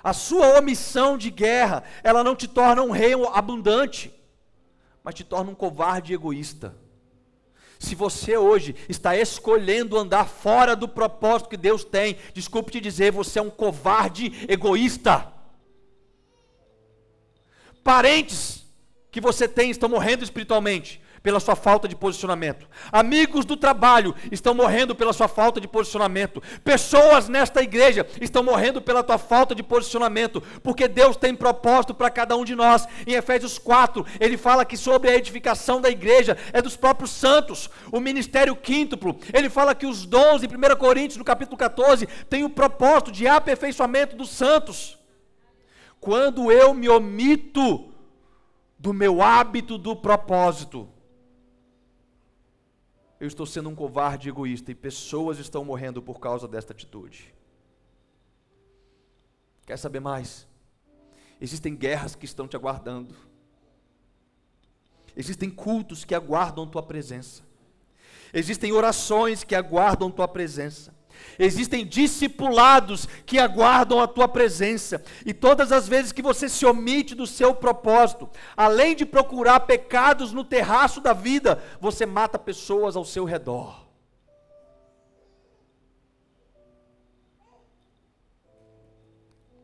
A 0.04 0.14
sua 0.14 0.58
omissão 0.58 1.18
de 1.18 1.30
guerra, 1.30 1.84
ela 2.04 2.24
não 2.24 2.36
te 2.36 2.48
torna 2.48 2.82
um 2.82 2.92
rei 2.92 3.14
abundante, 3.34 4.14
mas 5.04 5.16
te 5.16 5.24
torna 5.24 5.52
um 5.52 5.56
covarde 5.56 6.14
egoísta. 6.14 6.76
Se 7.80 7.96
você 7.96 8.38
hoje 8.38 8.76
está 8.88 9.16
escolhendo 9.16 9.98
andar 9.98 10.28
fora 10.28 10.76
do 10.76 10.88
propósito 10.88 11.50
que 11.50 11.58
Deus 11.58 11.84
tem, 11.84 12.18
desculpe 12.34 12.72
te 12.72 12.80
dizer, 12.80 13.12
você 13.12 13.40
é 13.40 13.42
um 13.42 13.50
covarde 13.50 14.46
egoísta. 14.48 15.32
Parentes 17.84 18.66
que 19.10 19.20
você 19.20 19.48
tem 19.48 19.72
estão 19.72 19.90
morrendo 19.90 20.24
espiritualmente 20.24 21.02
pela 21.24 21.40
sua 21.40 21.56
falta 21.56 21.88
de 21.88 21.96
posicionamento. 21.96 22.68
Amigos 22.92 23.46
do 23.46 23.56
trabalho 23.56 24.16
estão 24.32 24.54
morrendo 24.54 24.96
pela 24.96 25.14
sua 25.14 25.28
falta 25.28 25.62
de 25.62 25.68
posicionamento. 25.68 26.42
Pessoas 26.64 27.30
nesta 27.30 27.62
igreja 27.62 28.08
estão 28.20 28.44
morrendo 28.44 28.82
pela 28.82 29.04
tua 29.04 29.18
falta 29.18 29.54
de 29.54 29.62
posicionamento, 29.62 30.42
porque 30.64 30.88
Deus 30.88 31.16
tem 31.16 31.36
propósito 31.36 31.94
para 31.94 32.10
cada 32.10 32.36
um 32.36 32.44
de 32.44 32.56
nós. 32.56 32.88
Em 33.06 33.14
Efésios 33.14 33.60
4, 33.60 34.06
ele 34.20 34.38
fala 34.38 34.66
que 34.66 34.76
sobre 34.76 35.10
a 35.10 35.16
edificação 35.16 35.80
da 35.80 35.90
igreja 35.90 36.38
é 36.52 36.62
dos 36.62 36.76
próprios 36.76 37.12
santos, 37.12 37.70
o 37.92 38.00
ministério 38.00 38.56
quíntuplo. 38.56 39.18
Ele 39.34 39.50
fala 39.50 39.76
que 39.76 39.86
os 39.86 40.06
dons 40.06 40.44
em 40.44 40.48
1 40.48 40.76
Coríntios, 40.78 41.18
no 41.18 41.24
capítulo 41.24 41.58
14, 41.58 42.08
tem 42.30 42.44
o 42.44 42.50
propósito 42.50 43.12
de 43.12 43.28
aperfeiçoamento 43.28 44.16
dos 44.16 44.30
santos. 44.30 44.98
Quando 46.00 46.52
eu 46.52 46.74
me 46.74 46.90
omito 46.90 47.92
do 48.80 48.92
meu 48.92 49.22
hábito 49.22 49.78
do 49.78 49.96
propósito, 49.96 50.90
eu 53.22 53.28
estou 53.28 53.46
sendo 53.46 53.70
um 53.70 53.76
covarde 53.76 54.30
egoísta 54.30 54.72
e 54.72 54.76
pessoas 54.76 55.38
estão 55.38 55.64
morrendo 55.64 56.02
por 56.02 56.20
causa 56.20 56.48
desta 56.48 56.74
atitude. 56.74 57.32
Quer 59.64 59.78
saber 59.78 60.00
mais? 60.00 60.48
Existem 61.40 61.76
guerras 61.76 62.16
que 62.16 62.26
estão 62.26 62.48
te 62.48 62.56
aguardando. 62.56 63.16
Existem 65.16 65.52
cultos 65.52 66.04
que 66.04 66.16
aguardam 66.16 66.66
tua 66.66 66.82
presença. 66.82 67.44
Existem 68.34 68.72
orações 68.72 69.44
que 69.44 69.54
aguardam 69.54 70.10
tua 70.10 70.28
presença. 70.28 70.92
Existem 71.38 71.86
discipulados 71.86 73.08
que 73.26 73.40
aguardam 73.40 74.00
a 74.00 74.08
tua 74.08 74.28
presença, 74.28 75.04
e 75.26 75.34
todas 75.34 75.72
as 75.72 75.88
vezes 75.88 76.12
que 76.12 76.22
você 76.22 76.48
se 76.48 76.66
omite 76.66 77.16
do 77.16 77.26
seu 77.26 77.54
propósito, 77.54 78.30
além 78.56 78.96
de 78.96 79.06
procurar 79.06 79.62
pecados 79.62 80.32
no 80.34 80.44
terraço 80.44 81.02
da 81.02 81.14
vida, 81.14 81.62
você 81.80 82.06
mata 82.06 82.38
pessoas 82.38 82.96
ao 82.96 83.06
seu 83.06 83.26
redor. 83.26 83.88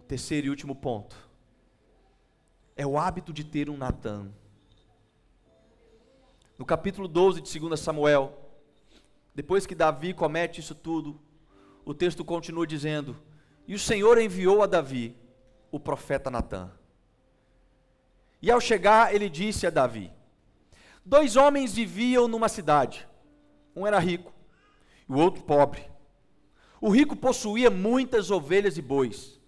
Terceiro 0.07 0.47
e 0.47 0.49
último 0.49 0.73
ponto 0.73 1.27
é 2.77 2.85
o 2.85 2.97
hábito 2.97 3.33
de 3.33 3.43
ter 3.43 3.69
um 3.69 3.75
Natan. 3.75 4.31
No 6.57 6.65
capítulo 6.65 7.07
12 7.07 7.41
de 7.41 7.59
2 7.59 7.79
Samuel, 7.79 8.37
depois 9.35 9.65
que 9.65 9.75
Davi 9.75 10.13
comete 10.13 10.61
isso 10.61 10.73
tudo, 10.73 11.19
o 11.87 11.93
texto 11.93 12.25
continua 12.25 12.67
dizendo: 12.67 13.15
E 13.65 13.73
o 13.73 13.79
Senhor 13.79 14.19
enviou 14.19 14.61
a 14.61 14.65
Davi 14.65 15.15
o 15.71 15.79
profeta 15.79 16.29
Natã. 16.29 16.69
E 18.41 18.51
ao 18.51 18.59
chegar, 18.59 19.15
ele 19.15 19.29
disse 19.29 19.65
a 19.65 19.69
Davi: 19.69 20.11
Dois 21.05 21.37
homens 21.37 21.73
viviam 21.73 22.27
numa 22.27 22.49
cidade. 22.49 23.07
Um 23.73 23.87
era 23.87 23.99
rico 23.99 24.33
e 25.07 25.13
o 25.13 25.17
outro 25.17 25.45
pobre. 25.45 25.89
O 26.81 26.89
rico 26.89 27.15
possuía 27.15 27.69
muitas 27.69 28.31
ovelhas 28.31 28.77
e 28.77 28.81
bois, 28.81 29.39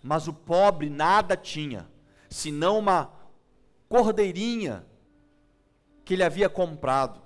mas 0.00 0.28
o 0.28 0.32
pobre 0.32 0.88
nada 0.88 1.36
tinha, 1.36 1.90
senão 2.30 2.78
uma 2.78 3.12
cordeirinha 3.88 4.86
que 6.04 6.14
ele 6.14 6.22
havia 6.22 6.48
comprado. 6.48 7.20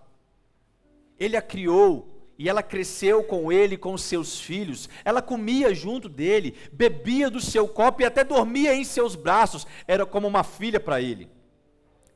Ele 1.18 1.36
a 1.36 1.42
criou 1.42 2.11
e 2.42 2.48
ela 2.48 2.60
cresceu 2.60 3.22
com 3.22 3.52
ele, 3.52 3.76
com 3.76 3.96
seus 3.96 4.40
filhos. 4.40 4.88
Ela 5.04 5.22
comia 5.22 5.72
junto 5.72 6.08
dele, 6.08 6.56
bebia 6.72 7.30
do 7.30 7.40
seu 7.40 7.68
copo 7.68 8.02
e 8.02 8.04
até 8.04 8.24
dormia 8.24 8.74
em 8.74 8.82
seus 8.82 9.14
braços. 9.14 9.64
Era 9.86 10.04
como 10.04 10.26
uma 10.26 10.42
filha 10.42 10.80
para 10.80 11.00
ele. 11.00 11.30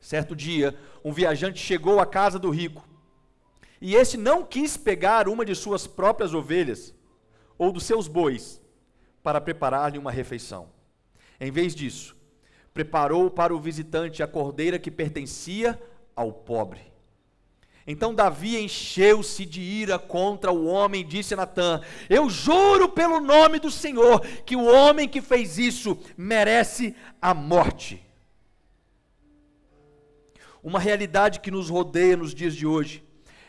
Certo 0.01 0.35
dia, 0.35 0.77
um 1.01 1.13
viajante 1.13 1.59
chegou 1.59 2.01
à 2.01 2.05
casa 2.05 2.37
do 2.37 2.49
rico. 2.49 2.85
E 3.79 3.95
este 3.95 4.17
não 4.17 4.43
quis 4.43 4.75
pegar 4.75 5.29
uma 5.29 5.45
de 5.45 5.55
suas 5.55 5.87
próprias 5.87 6.33
ovelhas 6.33 6.93
ou 7.57 7.71
dos 7.71 7.85
seus 7.85 8.09
bois 8.09 8.61
para 9.23 9.39
preparar-lhe 9.39 9.97
uma 9.97 10.11
refeição. 10.11 10.67
Em 11.39 11.51
vez 11.51 11.73
disso, 11.73 12.17
preparou 12.73 13.31
para 13.31 13.55
o 13.55 13.61
visitante 13.61 14.21
a 14.21 14.27
cordeira 14.27 14.77
que 14.77 14.91
pertencia 14.91 15.81
ao 16.13 16.33
pobre. 16.33 16.96
Então 17.89 18.13
Davi 18.13 18.57
encheu-se 18.61 19.45
de 19.45 19.61
ira 19.61 19.97
contra 19.97 20.51
o 20.51 20.65
homem 20.65 20.99
e 20.99 21.05
disse 21.05 21.33
a 21.33 21.37
Natã: 21.37 21.79
Eu 22.09 22.29
juro 22.29 22.89
pelo 22.89 23.21
nome 23.21 23.59
do 23.59 23.71
Senhor 23.71 24.19
que 24.45 24.57
o 24.57 24.65
homem 24.65 25.07
que 25.07 25.21
fez 25.21 25.57
isso 25.57 25.97
merece 26.17 26.93
a 27.21 27.33
morte. 27.33 28.03
Uma 30.61 30.79
realidade 30.79 31.39
que 31.39 31.49
nos 31.49 31.69
rodeia 31.69 32.17
nos 32.17 32.35
dias 32.35 32.53
de 32.53 32.67
hoje 32.67 33.01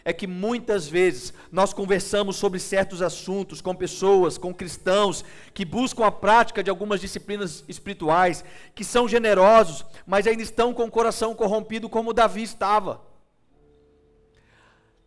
é 0.05 0.12
que 0.12 0.27
muitas 0.27 0.87
vezes 0.87 1.35
nós 1.51 1.74
conversamos 1.74 2.37
sobre 2.37 2.61
certos 2.61 3.03
assuntos 3.03 3.61
com 3.61 3.74
pessoas, 3.74 4.38
com 4.38 4.55
cristãos 4.55 5.24
que 5.53 5.64
buscam 5.64 6.07
a 6.07 6.12
prática 6.12 6.62
de 6.62 6.70
algumas 6.70 7.01
disciplinas 7.01 7.64
espirituais, 7.68 8.44
que 8.72 8.85
são 8.85 9.09
generosos, 9.09 9.85
mas 10.07 10.29
ainda 10.29 10.44
estão 10.44 10.72
com 10.72 10.85
o 10.85 10.90
coração 10.90 11.35
corrompido 11.35 11.88
como 11.88 12.14
Davi 12.14 12.44
estava. 12.44 13.08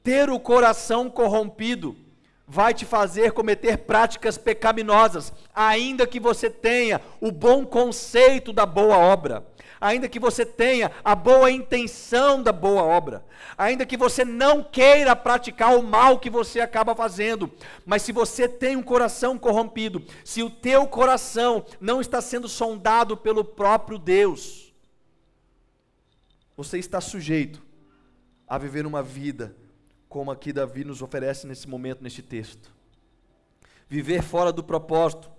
Ter 0.03 0.29
o 0.29 0.39
coração 0.39 1.09
corrompido 1.09 1.95
vai 2.51 2.73
te 2.73 2.83
fazer 2.85 3.31
cometer 3.31 3.77
práticas 3.77 4.37
pecaminosas, 4.37 5.31
ainda 5.55 6.05
que 6.05 6.19
você 6.19 6.49
tenha 6.49 6.99
o 7.21 7.31
bom 7.31 7.65
conceito 7.65 8.51
da 8.51 8.65
boa 8.65 8.97
obra, 8.97 9.47
ainda 9.79 10.09
que 10.09 10.19
você 10.19 10.45
tenha 10.45 10.91
a 11.01 11.15
boa 11.15 11.49
intenção 11.49 12.43
da 12.43 12.51
boa 12.51 12.83
obra, 12.83 13.23
ainda 13.57 13.85
que 13.85 13.95
você 13.95 14.25
não 14.25 14.61
queira 14.61 15.15
praticar 15.15 15.77
o 15.77 15.81
mal 15.81 16.19
que 16.19 16.29
você 16.29 16.59
acaba 16.59 16.93
fazendo, 16.93 17.49
mas 17.85 18.01
se 18.01 18.11
você 18.11 18.49
tem 18.49 18.75
um 18.75 18.83
coração 18.83 19.37
corrompido, 19.37 20.03
se 20.25 20.43
o 20.43 20.49
teu 20.49 20.85
coração 20.85 21.63
não 21.79 22.01
está 22.01 22.19
sendo 22.19 22.49
sondado 22.49 23.15
pelo 23.15 23.45
próprio 23.45 23.97
Deus, 23.97 24.73
você 26.57 26.77
está 26.77 26.99
sujeito 26.99 27.61
a 28.45 28.57
viver 28.57 28.85
uma 28.85 29.01
vida 29.01 29.55
como 30.11 30.29
aqui 30.29 30.51
Davi 30.51 30.83
nos 30.83 31.01
oferece 31.01 31.47
nesse 31.47 31.69
momento, 31.69 32.03
neste 32.03 32.21
texto. 32.21 32.69
Viver 33.87 34.21
fora 34.21 34.51
do 34.51 34.61
propósito 34.61 35.31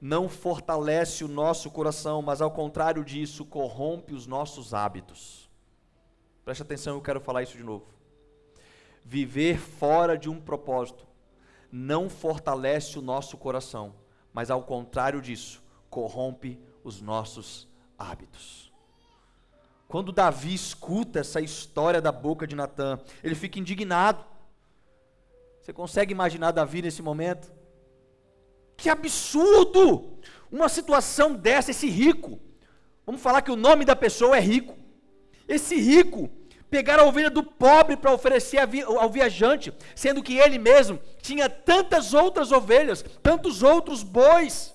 não 0.00 0.28
fortalece 0.28 1.24
o 1.24 1.28
nosso 1.28 1.68
coração, 1.68 2.22
mas 2.22 2.40
ao 2.40 2.52
contrário 2.52 3.04
disso, 3.04 3.44
corrompe 3.44 4.14
os 4.14 4.24
nossos 4.24 4.72
hábitos. 4.72 5.50
Preste 6.44 6.62
atenção, 6.62 6.94
eu 6.94 7.02
quero 7.02 7.20
falar 7.20 7.42
isso 7.42 7.56
de 7.56 7.64
novo. 7.64 7.84
Viver 9.04 9.58
fora 9.58 10.16
de 10.16 10.30
um 10.30 10.40
propósito 10.40 11.04
não 11.70 12.08
fortalece 12.08 13.00
o 13.00 13.02
nosso 13.02 13.36
coração, 13.36 13.96
mas 14.32 14.48
ao 14.48 14.62
contrário 14.62 15.20
disso, 15.20 15.60
corrompe 15.90 16.56
os 16.84 17.00
nossos 17.00 17.68
hábitos. 17.98 18.71
Quando 19.92 20.10
Davi 20.10 20.54
escuta 20.54 21.20
essa 21.20 21.38
história 21.38 22.00
da 22.00 22.10
boca 22.10 22.46
de 22.46 22.56
Natã, 22.56 22.98
ele 23.22 23.34
fica 23.34 23.58
indignado. 23.58 24.24
Você 25.60 25.70
consegue 25.70 26.12
imaginar 26.12 26.50
Davi 26.50 26.80
nesse 26.80 27.02
momento? 27.02 27.52
Que 28.74 28.88
absurdo! 28.88 30.18
Uma 30.50 30.70
situação 30.70 31.34
dessa, 31.34 31.72
esse 31.72 31.90
rico. 31.90 32.40
Vamos 33.04 33.20
falar 33.20 33.42
que 33.42 33.50
o 33.50 33.54
nome 33.54 33.84
da 33.84 33.94
pessoa 33.94 34.34
é 34.34 34.40
rico. 34.40 34.74
Esse 35.46 35.76
rico 35.76 36.30
pegar 36.70 36.98
a 36.98 37.04
ovelha 37.04 37.28
do 37.28 37.42
pobre 37.42 37.94
para 37.94 38.14
oferecer 38.14 38.60
ao 38.98 39.10
viajante, 39.10 39.74
sendo 39.94 40.22
que 40.22 40.38
ele 40.38 40.58
mesmo 40.58 40.98
tinha 41.20 41.50
tantas 41.50 42.14
outras 42.14 42.50
ovelhas, 42.50 43.04
tantos 43.22 43.62
outros 43.62 44.02
bois. 44.02 44.71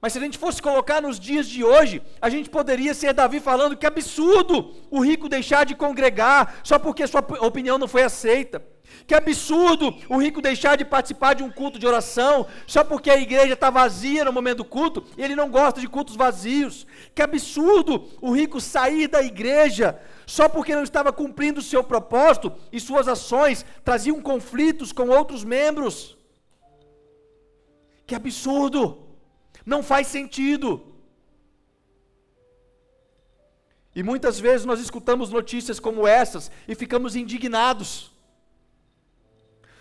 Mas 0.00 0.12
se 0.12 0.18
a 0.18 0.22
gente 0.22 0.38
fosse 0.38 0.62
colocar 0.62 1.02
nos 1.02 1.18
dias 1.18 1.48
de 1.48 1.64
hoje, 1.64 2.00
a 2.20 2.28
gente 2.28 2.48
poderia 2.48 2.94
ser 2.94 3.12
Davi 3.12 3.40
falando 3.40 3.76
que 3.76 3.86
absurdo 3.86 4.72
o 4.90 5.00
rico 5.00 5.28
deixar 5.28 5.66
de 5.66 5.74
congregar 5.74 6.60
só 6.62 6.78
porque 6.78 7.06
sua 7.06 7.20
opinião 7.40 7.78
não 7.78 7.88
foi 7.88 8.04
aceita. 8.04 8.64
Que 9.08 9.14
absurdo 9.14 9.94
o 10.08 10.16
rico 10.16 10.40
deixar 10.40 10.76
de 10.76 10.84
participar 10.84 11.34
de 11.34 11.42
um 11.42 11.50
culto 11.50 11.80
de 11.80 11.86
oração 11.86 12.46
só 12.66 12.84
porque 12.84 13.10
a 13.10 13.18
igreja 13.18 13.54
está 13.54 13.70
vazia 13.70 14.24
no 14.24 14.32
momento 14.32 14.58
do 14.58 14.64
culto 14.64 15.04
e 15.16 15.22
ele 15.22 15.34
não 15.34 15.50
gosta 15.50 15.80
de 15.80 15.88
cultos 15.88 16.14
vazios. 16.14 16.86
Que 17.12 17.20
absurdo 17.20 18.08
o 18.20 18.30
rico 18.30 18.60
sair 18.60 19.08
da 19.08 19.20
igreja 19.20 20.00
só 20.26 20.48
porque 20.48 20.76
não 20.76 20.84
estava 20.84 21.12
cumprindo 21.12 21.58
o 21.58 21.62
seu 21.62 21.82
propósito 21.82 22.52
e 22.70 22.78
suas 22.78 23.08
ações 23.08 23.66
traziam 23.84 24.22
conflitos 24.22 24.92
com 24.92 25.08
outros 25.08 25.42
membros. 25.42 26.16
Que 28.06 28.14
absurdo! 28.14 29.07
Não 29.68 29.82
faz 29.82 30.06
sentido. 30.06 30.82
E 33.94 34.02
muitas 34.02 34.40
vezes 34.40 34.64
nós 34.64 34.80
escutamos 34.80 35.28
notícias 35.28 35.78
como 35.78 36.08
essas 36.08 36.50
e 36.66 36.74
ficamos 36.74 37.14
indignados. 37.14 38.10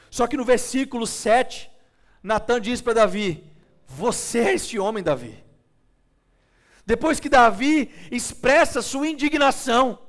Só 0.09 0.27
que 0.27 0.35
no 0.35 0.43
versículo 0.43 1.07
7, 1.07 1.71
Natan 2.21 2.59
diz 2.59 2.81
para 2.81 2.95
Davi: 2.95 3.49
Você 3.85 4.39
é 4.39 4.53
este 4.55 4.77
homem, 4.77 5.01
Davi. 5.01 5.41
Depois 6.85 7.21
que 7.21 7.29
Davi 7.29 7.89
expressa 8.11 8.81
sua 8.81 9.07
indignação, 9.07 9.99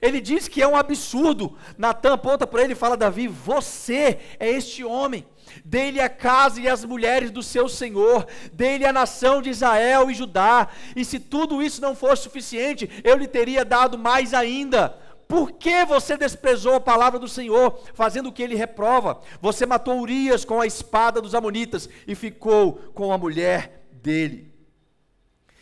ele 0.00 0.18
diz 0.18 0.48
que 0.48 0.62
é 0.62 0.66
um 0.66 0.76
absurdo. 0.76 1.58
Natan 1.76 2.14
aponta 2.14 2.46
para 2.46 2.62
ele 2.62 2.72
e 2.72 2.82
fala: 2.82 2.96
Davi, 2.96 3.28
você 3.28 4.18
é 4.40 4.48
este 4.48 4.82
homem. 4.82 5.26
Dê-lhe 5.64 6.00
a 6.00 6.08
casa 6.08 6.60
e 6.60 6.68
as 6.68 6.84
mulheres 6.84 7.30
do 7.30 7.42
seu 7.42 7.68
senhor, 7.68 8.26
dê-lhe 8.52 8.84
a 8.84 8.92
nação 8.92 9.40
de 9.40 9.50
Israel 9.50 10.10
e 10.10 10.14
Judá. 10.14 10.68
E 10.94 11.04
se 11.04 11.18
tudo 11.18 11.62
isso 11.62 11.80
não 11.80 11.94
fosse 11.94 12.24
suficiente, 12.24 12.88
eu 13.04 13.16
lhe 13.16 13.26
teria 13.26 13.64
dado 13.64 13.98
mais 13.98 14.32
ainda. 14.34 14.96
Por 15.28 15.52
que 15.52 15.84
você 15.84 16.16
desprezou 16.16 16.74
a 16.74 16.80
palavra 16.80 17.18
do 17.18 17.26
Senhor, 17.26 17.80
fazendo 17.94 18.28
o 18.28 18.32
que 18.32 18.42
ele 18.42 18.54
reprova? 18.54 19.20
Você 19.40 19.66
matou 19.66 20.00
Urias 20.00 20.44
com 20.44 20.60
a 20.60 20.66
espada 20.66 21.20
dos 21.20 21.34
Amonitas 21.34 21.88
e 22.06 22.14
ficou 22.14 22.74
com 22.94 23.12
a 23.12 23.18
mulher 23.18 23.88
dele. 23.90 24.55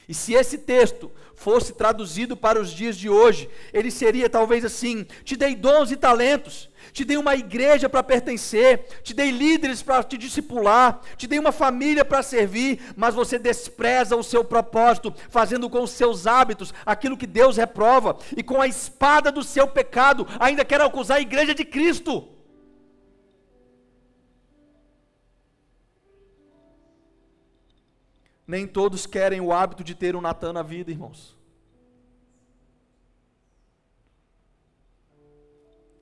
E 0.09 0.13
se 0.13 0.35
esse 0.35 0.59
texto 0.59 1.11
fosse 1.35 1.73
traduzido 1.73 2.37
para 2.37 2.61
os 2.61 2.71
dias 2.71 2.97
de 2.97 3.09
hoje, 3.09 3.49
ele 3.73 3.91
seria 3.91 4.29
talvez 4.29 4.65
assim: 4.65 5.07
Te 5.25 5.37
dei 5.37 5.55
dons 5.55 5.91
e 5.91 5.97
talentos, 5.97 6.69
te 6.93 7.05
dei 7.05 7.17
uma 7.17 7.35
igreja 7.35 7.89
para 7.89 8.03
pertencer, 8.03 8.87
te 9.03 9.15
dei 9.15 9.31
líderes 9.31 9.83
para 9.83 10.03
te 10.03 10.19
discipular, 10.19 11.01
te 11.17 11.27
dei 11.27 11.39
uma 11.39 11.53
família 11.53 12.05
para 12.05 12.23
servir, 12.23 12.81
mas 12.97 13.15
você 13.15 13.39
despreza 13.39 14.15
o 14.17 14.23
seu 14.23 14.45
propósito, 14.45 15.15
fazendo 15.31 15.71
com 15.71 15.83
os 15.83 15.91
seus 15.91 16.27
hábitos 16.27 16.75
aquilo 16.85 17.17
que 17.17 17.27
Deus 17.27 17.57
reprova, 17.57 18.19
e 18.37 18.43
com 18.43 18.61
a 18.61 18.67
espada 18.67 19.33
do 19.33 19.43
seu 19.43 19.67
pecado 19.67 20.27
ainda 20.39 20.65
quer 20.65 20.81
acusar 20.81 21.17
a 21.17 21.23
igreja 21.23 21.55
de 21.55 21.65
Cristo. 21.65 22.29
Nem 28.47 28.67
todos 28.67 29.07
querem 29.07 29.41
o 29.41 29.53
hábito 29.53 29.83
de 29.83 29.95
ter 29.95 30.15
um 30.15 30.21
Natan 30.21 30.53
na 30.53 30.63
vida, 30.63 30.91
irmãos. 30.91 31.37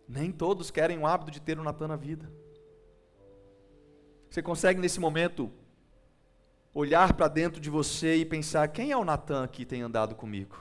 Nem 0.09 0.33
todos 0.33 0.70
querem 0.70 0.98
o 0.98 1.07
hábito 1.07 1.31
de 1.31 1.40
ter 1.40 1.59
um 1.59 1.62
Natan 1.62 1.88
na 1.88 1.96
vida. 1.96 2.31
Você 4.28 4.42
consegue 4.42 4.81
nesse 4.81 4.98
momento 4.98 5.52
olhar 6.74 7.12
para 7.14 7.28
dentro 7.28 7.61
de 7.61 7.70
você 7.70 8.16
e 8.16 8.24
pensar: 8.24 8.68
quem 8.68 8.90
é 8.90 8.96
o 8.96 9.05
Natan 9.05 9.46
que 9.46 9.64
tem 9.64 9.83
andado 9.83 10.14
comigo? 10.14 10.59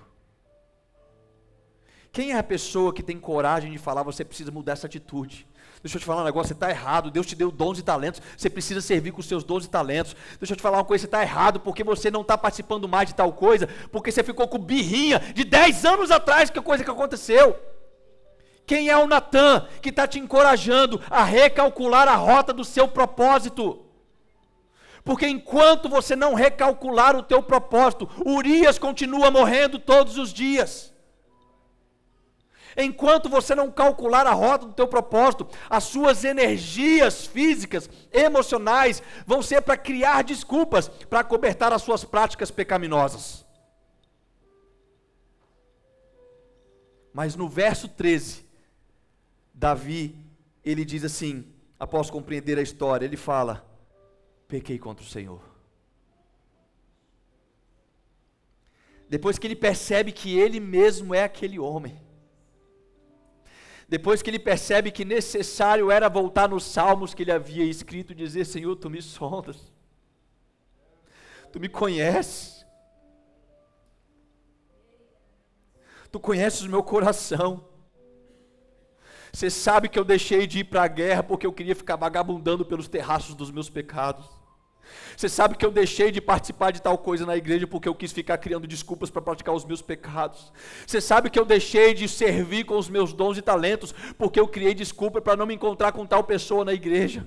Quem 2.11 2.33
é 2.33 2.37
a 2.37 2.43
pessoa 2.43 2.93
que 2.93 3.01
tem 3.01 3.17
coragem 3.17 3.71
de 3.71 3.77
falar, 3.77 4.03
você 4.03 4.25
precisa 4.25 4.51
mudar 4.51 4.73
essa 4.73 4.87
atitude? 4.87 5.47
Deixa 5.83 5.97
eu 5.97 5.99
te 5.99 6.05
falar 6.05 6.21
um 6.21 6.25
negócio, 6.25 6.49
você 6.49 6.53
está 6.53 6.69
errado, 6.69 7.09
Deus 7.09 7.25
te 7.25 7.35
deu 7.35 7.49
dons 7.51 7.79
e 7.79 7.83
talentos, 7.83 8.21
você 8.37 8.49
precisa 8.49 8.81
servir 8.81 9.11
com 9.11 9.19
os 9.19 9.27
seus 9.27 9.43
dons 9.43 9.65
e 9.65 9.69
talentos. 9.69 10.15
Deixa 10.39 10.53
eu 10.53 10.57
te 10.57 10.61
falar 10.61 10.77
uma 10.77 10.85
coisa, 10.85 11.01
você 11.01 11.07
está 11.07 11.21
errado 11.23 11.59
porque 11.59 11.83
você 11.83 12.11
não 12.11 12.21
está 12.21 12.37
participando 12.37 12.87
mais 12.87 13.09
de 13.09 13.15
tal 13.15 13.33
coisa, 13.33 13.67
porque 13.91 14.11
você 14.11 14.23
ficou 14.23 14.47
com 14.47 14.59
birrinha 14.59 15.19
de 15.33 15.43
10 15.43 15.85
anos 15.85 16.11
atrás, 16.11 16.51
que 16.51 16.61
coisa 16.61 16.83
que 16.83 16.91
aconteceu. 16.91 17.57
Quem 18.65 18.89
é 18.89 18.97
o 18.97 19.07
Natan 19.07 19.67
que 19.81 19.89
está 19.89 20.07
te 20.07 20.19
encorajando 20.19 21.01
a 21.09 21.23
recalcular 21.23 22.07
a 22.07 22.15
rota 22.15 22.53
do 22.53 22.63
seu 22.63 22.87
propósito? 22.87 23.83
Porque 25.03 25.27
enquanto 25.27 25.89
você 25.89 26.15
não 26.15 26.35
recalcular 26.35 27.15
o 27.15 27.23
teu 27.23 27.41
propósito, 27.41 28.07
Urias 28.23 28.77
continua 28.77 29.31
morrendo 29.31 29.79
todos 29.79 30.17
os 30.17 30.31
dias. 30.31 30.90
Enquanto 32.77 33.29
você 33.29 33.53
não 33.53 33.71
calcular 33.71 34.25
a 34.25 34.33
rota 34.33 34.65
do 34.65 34.73
teu 34.73 34.87
propósito, 34.87 35.47
as 35.69 35.83
suas 35.83 36.23
energias 36.23 37.25
físicas, 37.25 37.89
emocionais, 38.11 39.03
vão 39.25 39.41
ser 39.41 39.61
para 39.61 39.77
criar 39.77 40.23
desculpas 40.23 40.87
para 40.87 41.23
cobertar 41.23 41.73
as 41.73 41.81
suas 41.81 42.03
práticas 42.03 42.49
pecaminosas. 42.51 43.45
Mas 47.13 47.35
no 47.35 47.49
verso 47.49 47.87
13, 47.89 48.45
Davi, 49.53 50.15
ele 50.63 50.85
diz 50.85 51.03
assim, 51.03 51.45
após 51.79 52.09
compreender 52.09 52.57
a 52.57 52.61
história, 52.61 53.05
ele 53.05 53.17
fala: 53.17 53.65
pequei 54.47 54.79
contra 54.79 55.03
o 55.03 55.07
Senhor. 55.07 55.41
Depois 59.09 59.37
que 59.37 59.45
ele 59.45 59.57
percebe 59.57 60.13
que 60.13 60.37
ele 60.37 60.57
mesmo 60.59 61.13
é 61.13 61.23
aquele 61.23 61.59
homem, 61.59 62.01
depois 63.91 64.21
que 64.21 64.29
ele 64.29 64.39
percebe 64.39 64.89
que 64.89 65.03
necessário 65.03 65.91
era 65.91 66.07
voltar 66.07 66.47
nos 66.47 66.63
salmos 66.63 67.13
que 67.13 67.23
ele 67.23 67.31
havia 67.31 67.65
escrito 67.65 68.15
dizer: 68.15 68.45
Senhor, 68.45 68.73
tu 68.77 68.89
me 68.89 69.01
sondas, 69.01 69.69
tu 71.51 71.59
me 71.59 71.67
conheces, 71.67 72.65
tu 76.09 76.21
conheces 76.21 76.61
o 76.61 76.69
meu 76.69 76.81
coração. 76.81 77.67
Você 79.33 79.49
sabe 79.49 79.89
que 79.89 79.99
eu 79.99 80.05
deixei 80.05 80.47
de 80.47 80.59
ir 80.59 80.63
para 80.63 80.83
a 80.83 80.87
guerra 80.87 81.21
porque 81.21 81.45
eu 81.45 81.51
queria 81.51 81.75
ficar 81.75 81.97
vagabundando 81.97 82.63
pelos 82.63 82.87
terraços 82.87 83.35
dos 83.35 83.51
meus 83.51 83.69
pecados. 83.69 84.25
Você 85.15 85.29
sabe 85.29 85.55
que 85.55 85.65
eu 85.65 85.71
deixei 85.71 86.11
de 86.11 86.19
participar 86.19 86.71
de 86.71 86.81
tal 86.81 86.97
coisa 86.97 87.25
na 87.25 87.35
igreja 87.35 87.67
porque 87.67 87.87
eu 87.87 87.95
quis 87.95 88.11
ficar 88.11 88.37
criando 88.37 88.67
desculpas 88.67 89.09
para 89.09 89.21
praticar 89.21 89.53
os 89.53 89.65
meus 89.65 89.81
pecados. 89.81 90.51
Você 90.85 90.99
sabe 90.99 91.29
que 91.29 91.39
eu 91.39 91.45
deixei 91.45 91.93
de 91.93 92.07
servir 92.07 92.65
com 92.65 92.77
os 92.77 92.89
meus 92.89 93.13
dons 93.13 93.37
e 93.37 93.41
talentos 93.41 93.93
porque 94.17 94.39
eu 94.39 94.47
criei 94.47 94.73
desculpa 94.73 95.21
para 95.21 95.35
não 95.35 95.45
me 95.45 95.53
encontrar 95.53 95.91
com 95.91 96.05
tal 96.05 96.23
pessoa 96.23 96.65
na 96.65 96.73
igreja. 96.73 97.25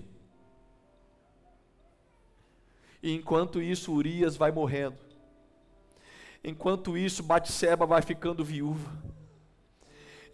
E 3.02 3.12
enquanto 3.12 3.60
isso, 3.60 3.92
Urias 3.92 4.36
vai 4.36 4.50
morrendo. 4.50 4.96
Enquanto 6.42 6.96
isso, 6.96 7.22
Batseba 7.22 7.86
vai 7.86 8.02
ficando 8.02 8.44
viúva. 8.44 8.90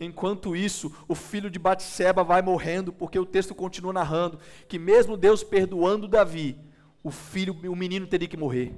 Enquanto 0.01 0.57
isso, 0.57 0.91
o 1.07 1.15
filho 1.15 1.51
de 1.51 1.59
Batseba 1.59 2.25
vai 2.25 2.41
morrendo, 2.41 2.93
porque 2.93 3.19
o 3.19 3.27
texto 3.27 3.55
continua 3.55 3.93
narrando 3.93 4.39
que 4.67 4.79
mesmo 4.79 5.17
Deus 5.17 5.45
perdoando 5.45 6.09
Davi, 6.09 6.59
o 7.03 7.11
filho, 7.11 7.57
o 7.71 7.77
menino 7.77 8.07
teria 8.07 8.29
que 8.29 8.37
morrer. 8.37 8.75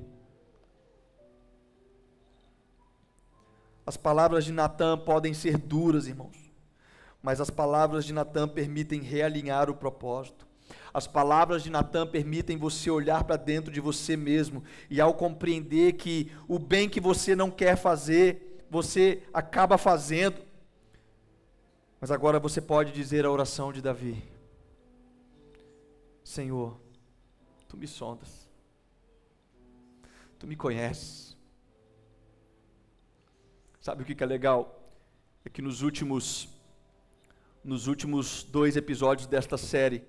As 3.85 3.97
palavras 3.97 4.45
de 4.45 4.53
Natan 4.53 4.97
podem 4.99 5.35
ser 5.35 5.59
duras, 5.59 6.07
irmãos, 6.07 6.37
mas 7.21 7.41
as 7.41 7.51
palavras 7.51 8.05
de 8.05 8.13
Natan 8.13 8.47
permitem 8.49 9.01
realinhar 9.01 9.69
o 9.69 9.75
propósito. 9.75 10.47
As 10.95 11.07
palavras 11.07 11.63
de 11.63 11.71
Natan 11.71 12.07
permitem 12.07 12.57
você 12.57 12.91
olhar 12.91 13.25
para 13.25 13.37
dentro 13.37 13.73
de 13.73 13.81
você 13.81 14.17
mesmo 14.17 14.63
e 14.89 15.01
ao 15.01 15.15
compreender 15.15 15.95
que 15.95 16.31
o 16.47 16.59
bem 16.59 16.89
que 16.89 17.01
você 17.01 17.35
não 17.35 17.51
quer 17.51 17.77
fazer, 17.77 18.65
você 18.71 19.23
acaba 19.33 19.77
fazendo. 19.77 20.41
Mas 22.01 22.11
agora 22.11 22.39
você 22.39 22.61
pode 22.61 22.93
dizer 22.93 23.25
a 23.25 23.31
oração 23.31 23.73
de 23.73 23.81
Davi: 23.81 24.23
Senhor, 26.23 26.82
tu 27.73 27.79
me 27.79 27.87
sondas, 27.87 28.47
tu 30.39 30.47
me 30.47 30.55
conheces. 30.55 31.35
Sabe 33.81 34.03
o 34.03 34.05
que 34.05 34.23
é 34.23 34.27
legal? 34.27 34.93
É 35.43 35.49
que 35.49 35.63
nos 35.63 35.81
últimos, 35.81 36.51
nos 37.65 37.87
últimos 37.87 38.45
dois 38.45 38.77
episódios 38.77 39.27
desta 39.27 39.57
série, 39.57 40.05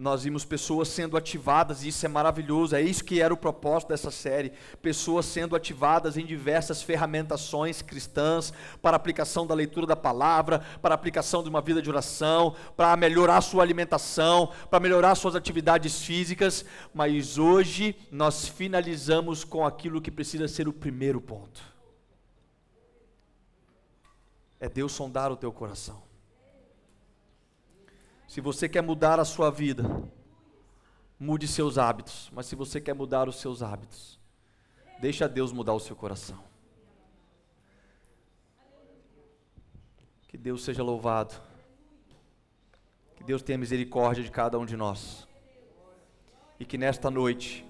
nós 0.00 0.24
vimos 0.24 0.46
pessoas 0.46 0.88
sendo 0.88 1.14
ativadas, 1.14 1.84
e 1.84 1.88
isso 1.88 2.06
é 2.06 2.08
maravilhoso, 2.08 2.74
é 2.74 2.80
isso 2.80 3.04
que 3.04 3.20
era 3.20 3.34
o 3.34 3.36
propósito 3.36 3.90
dessa 3.90 4.10
série: 4.10 4.50
pessoas 4.80 5.26
sendo 5.26 5.54
ativadas 5.54 6.16
em 6.16 6.24
diversas 6.24 6.82
ferramentações 6.82 7.82
cristãs, 7.82 8.50
para 8.80 8.96
aplicação 8.96 9.46
da 9.46 9.54
leitura 9.54 9.86
da 9.86 9.94
palavra, 9.94 10.60
para 10.80 10.94
aplicação 10.94 11.42
de 11.42 11.50
uma 11.50 11.60
vida 11.60 11.82
de 11.82 11.90
oração, 11.90 12.56
para 12.74 12.96
melhorar 12.96 13.42
sua 13.42 13.62
alimentação, 13.62 14.50
para 14.70 14.80
melhorar 14.80 15.14
suas 15.16 15.36
atividades 15.36 16.02
físicas, 16.02 16.64
mas 16.94 17.36
hoje 17.36 17.94
nós 18.10 18.48
finalizamos 18.48 19.44
com 19.44 19.66
aquilo 19.66 20.00
que 20.00 20.10
precisa 20.10 20.48
ser 20.48 20.66
o 20.66 20.72
primeiro 20.72 21.20
ponto: 21.20 21.62
é 24.58 24.66
Deus 24.66 24.92
sondar 24.92 25.30
o 25.30 25.36
teu 25.36 25.52
coração. 25.52 26.09
Se 28.30 28.40
você 28.40 28.68
quer 28.68 28.80
mudar 28.80 29.18
a 29.18 29.24
sua 29.24 29.50
vida, 29.50 29.82
mude 31.18 31.48
seus 31.48 31.76
hábitos. 31.76 32.30
Mas 32.32 32.46
se 32.46 32.54
você 32.54 32.80
quer 32.80 32.94
mudar 32.94 33.28
os 33.28 33.40
seus 33.40 33.60
hábitos, 33.60 34.20
deixa 35.00 35.28
Deus 35.28 35.50
mudar 35.50 35.74
o 35.74 35.80
seu 35.80 35.96
coração. 35.96 36.38
Que 40.28 40.38
Deus 40.38 40.62
seja 40.62 40.80
louvado. 40.80 41.34
Que 43.16 43.24
Deus 43.24 43.42
tenha 43.42 43.58
misericórdia 43.58 44.22
de 44.22 44.30
cada 44.30 44.56
um 44.60 44.64
de 44.64 44.76
nós. 44.76 45.26
E 46.56 46.64
que 46.64 46.78
nesta 46.78 47.10
noite 47.10 47.66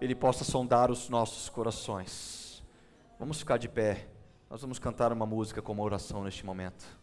Ele 0.00 0.14
possa 0.14 0.42
sondar 0.42 0.90
os 0.90 1.10
nossos 1.10 1.50
corações. 1.50 2.64
Vamos 3.18 3.40
ficar 3.40 3.58
de 3.58 3.68
pé. 3.68 4.08
Nós 4.48 4.62
vamos 4.62 4.78
cantar 4.78 5.12
uma 5.12 5.26
música 5.26 5.60
como 5.60 5.82
oração 5.82 6.24
neste 6.24 6.46
momento. 6.46 6.98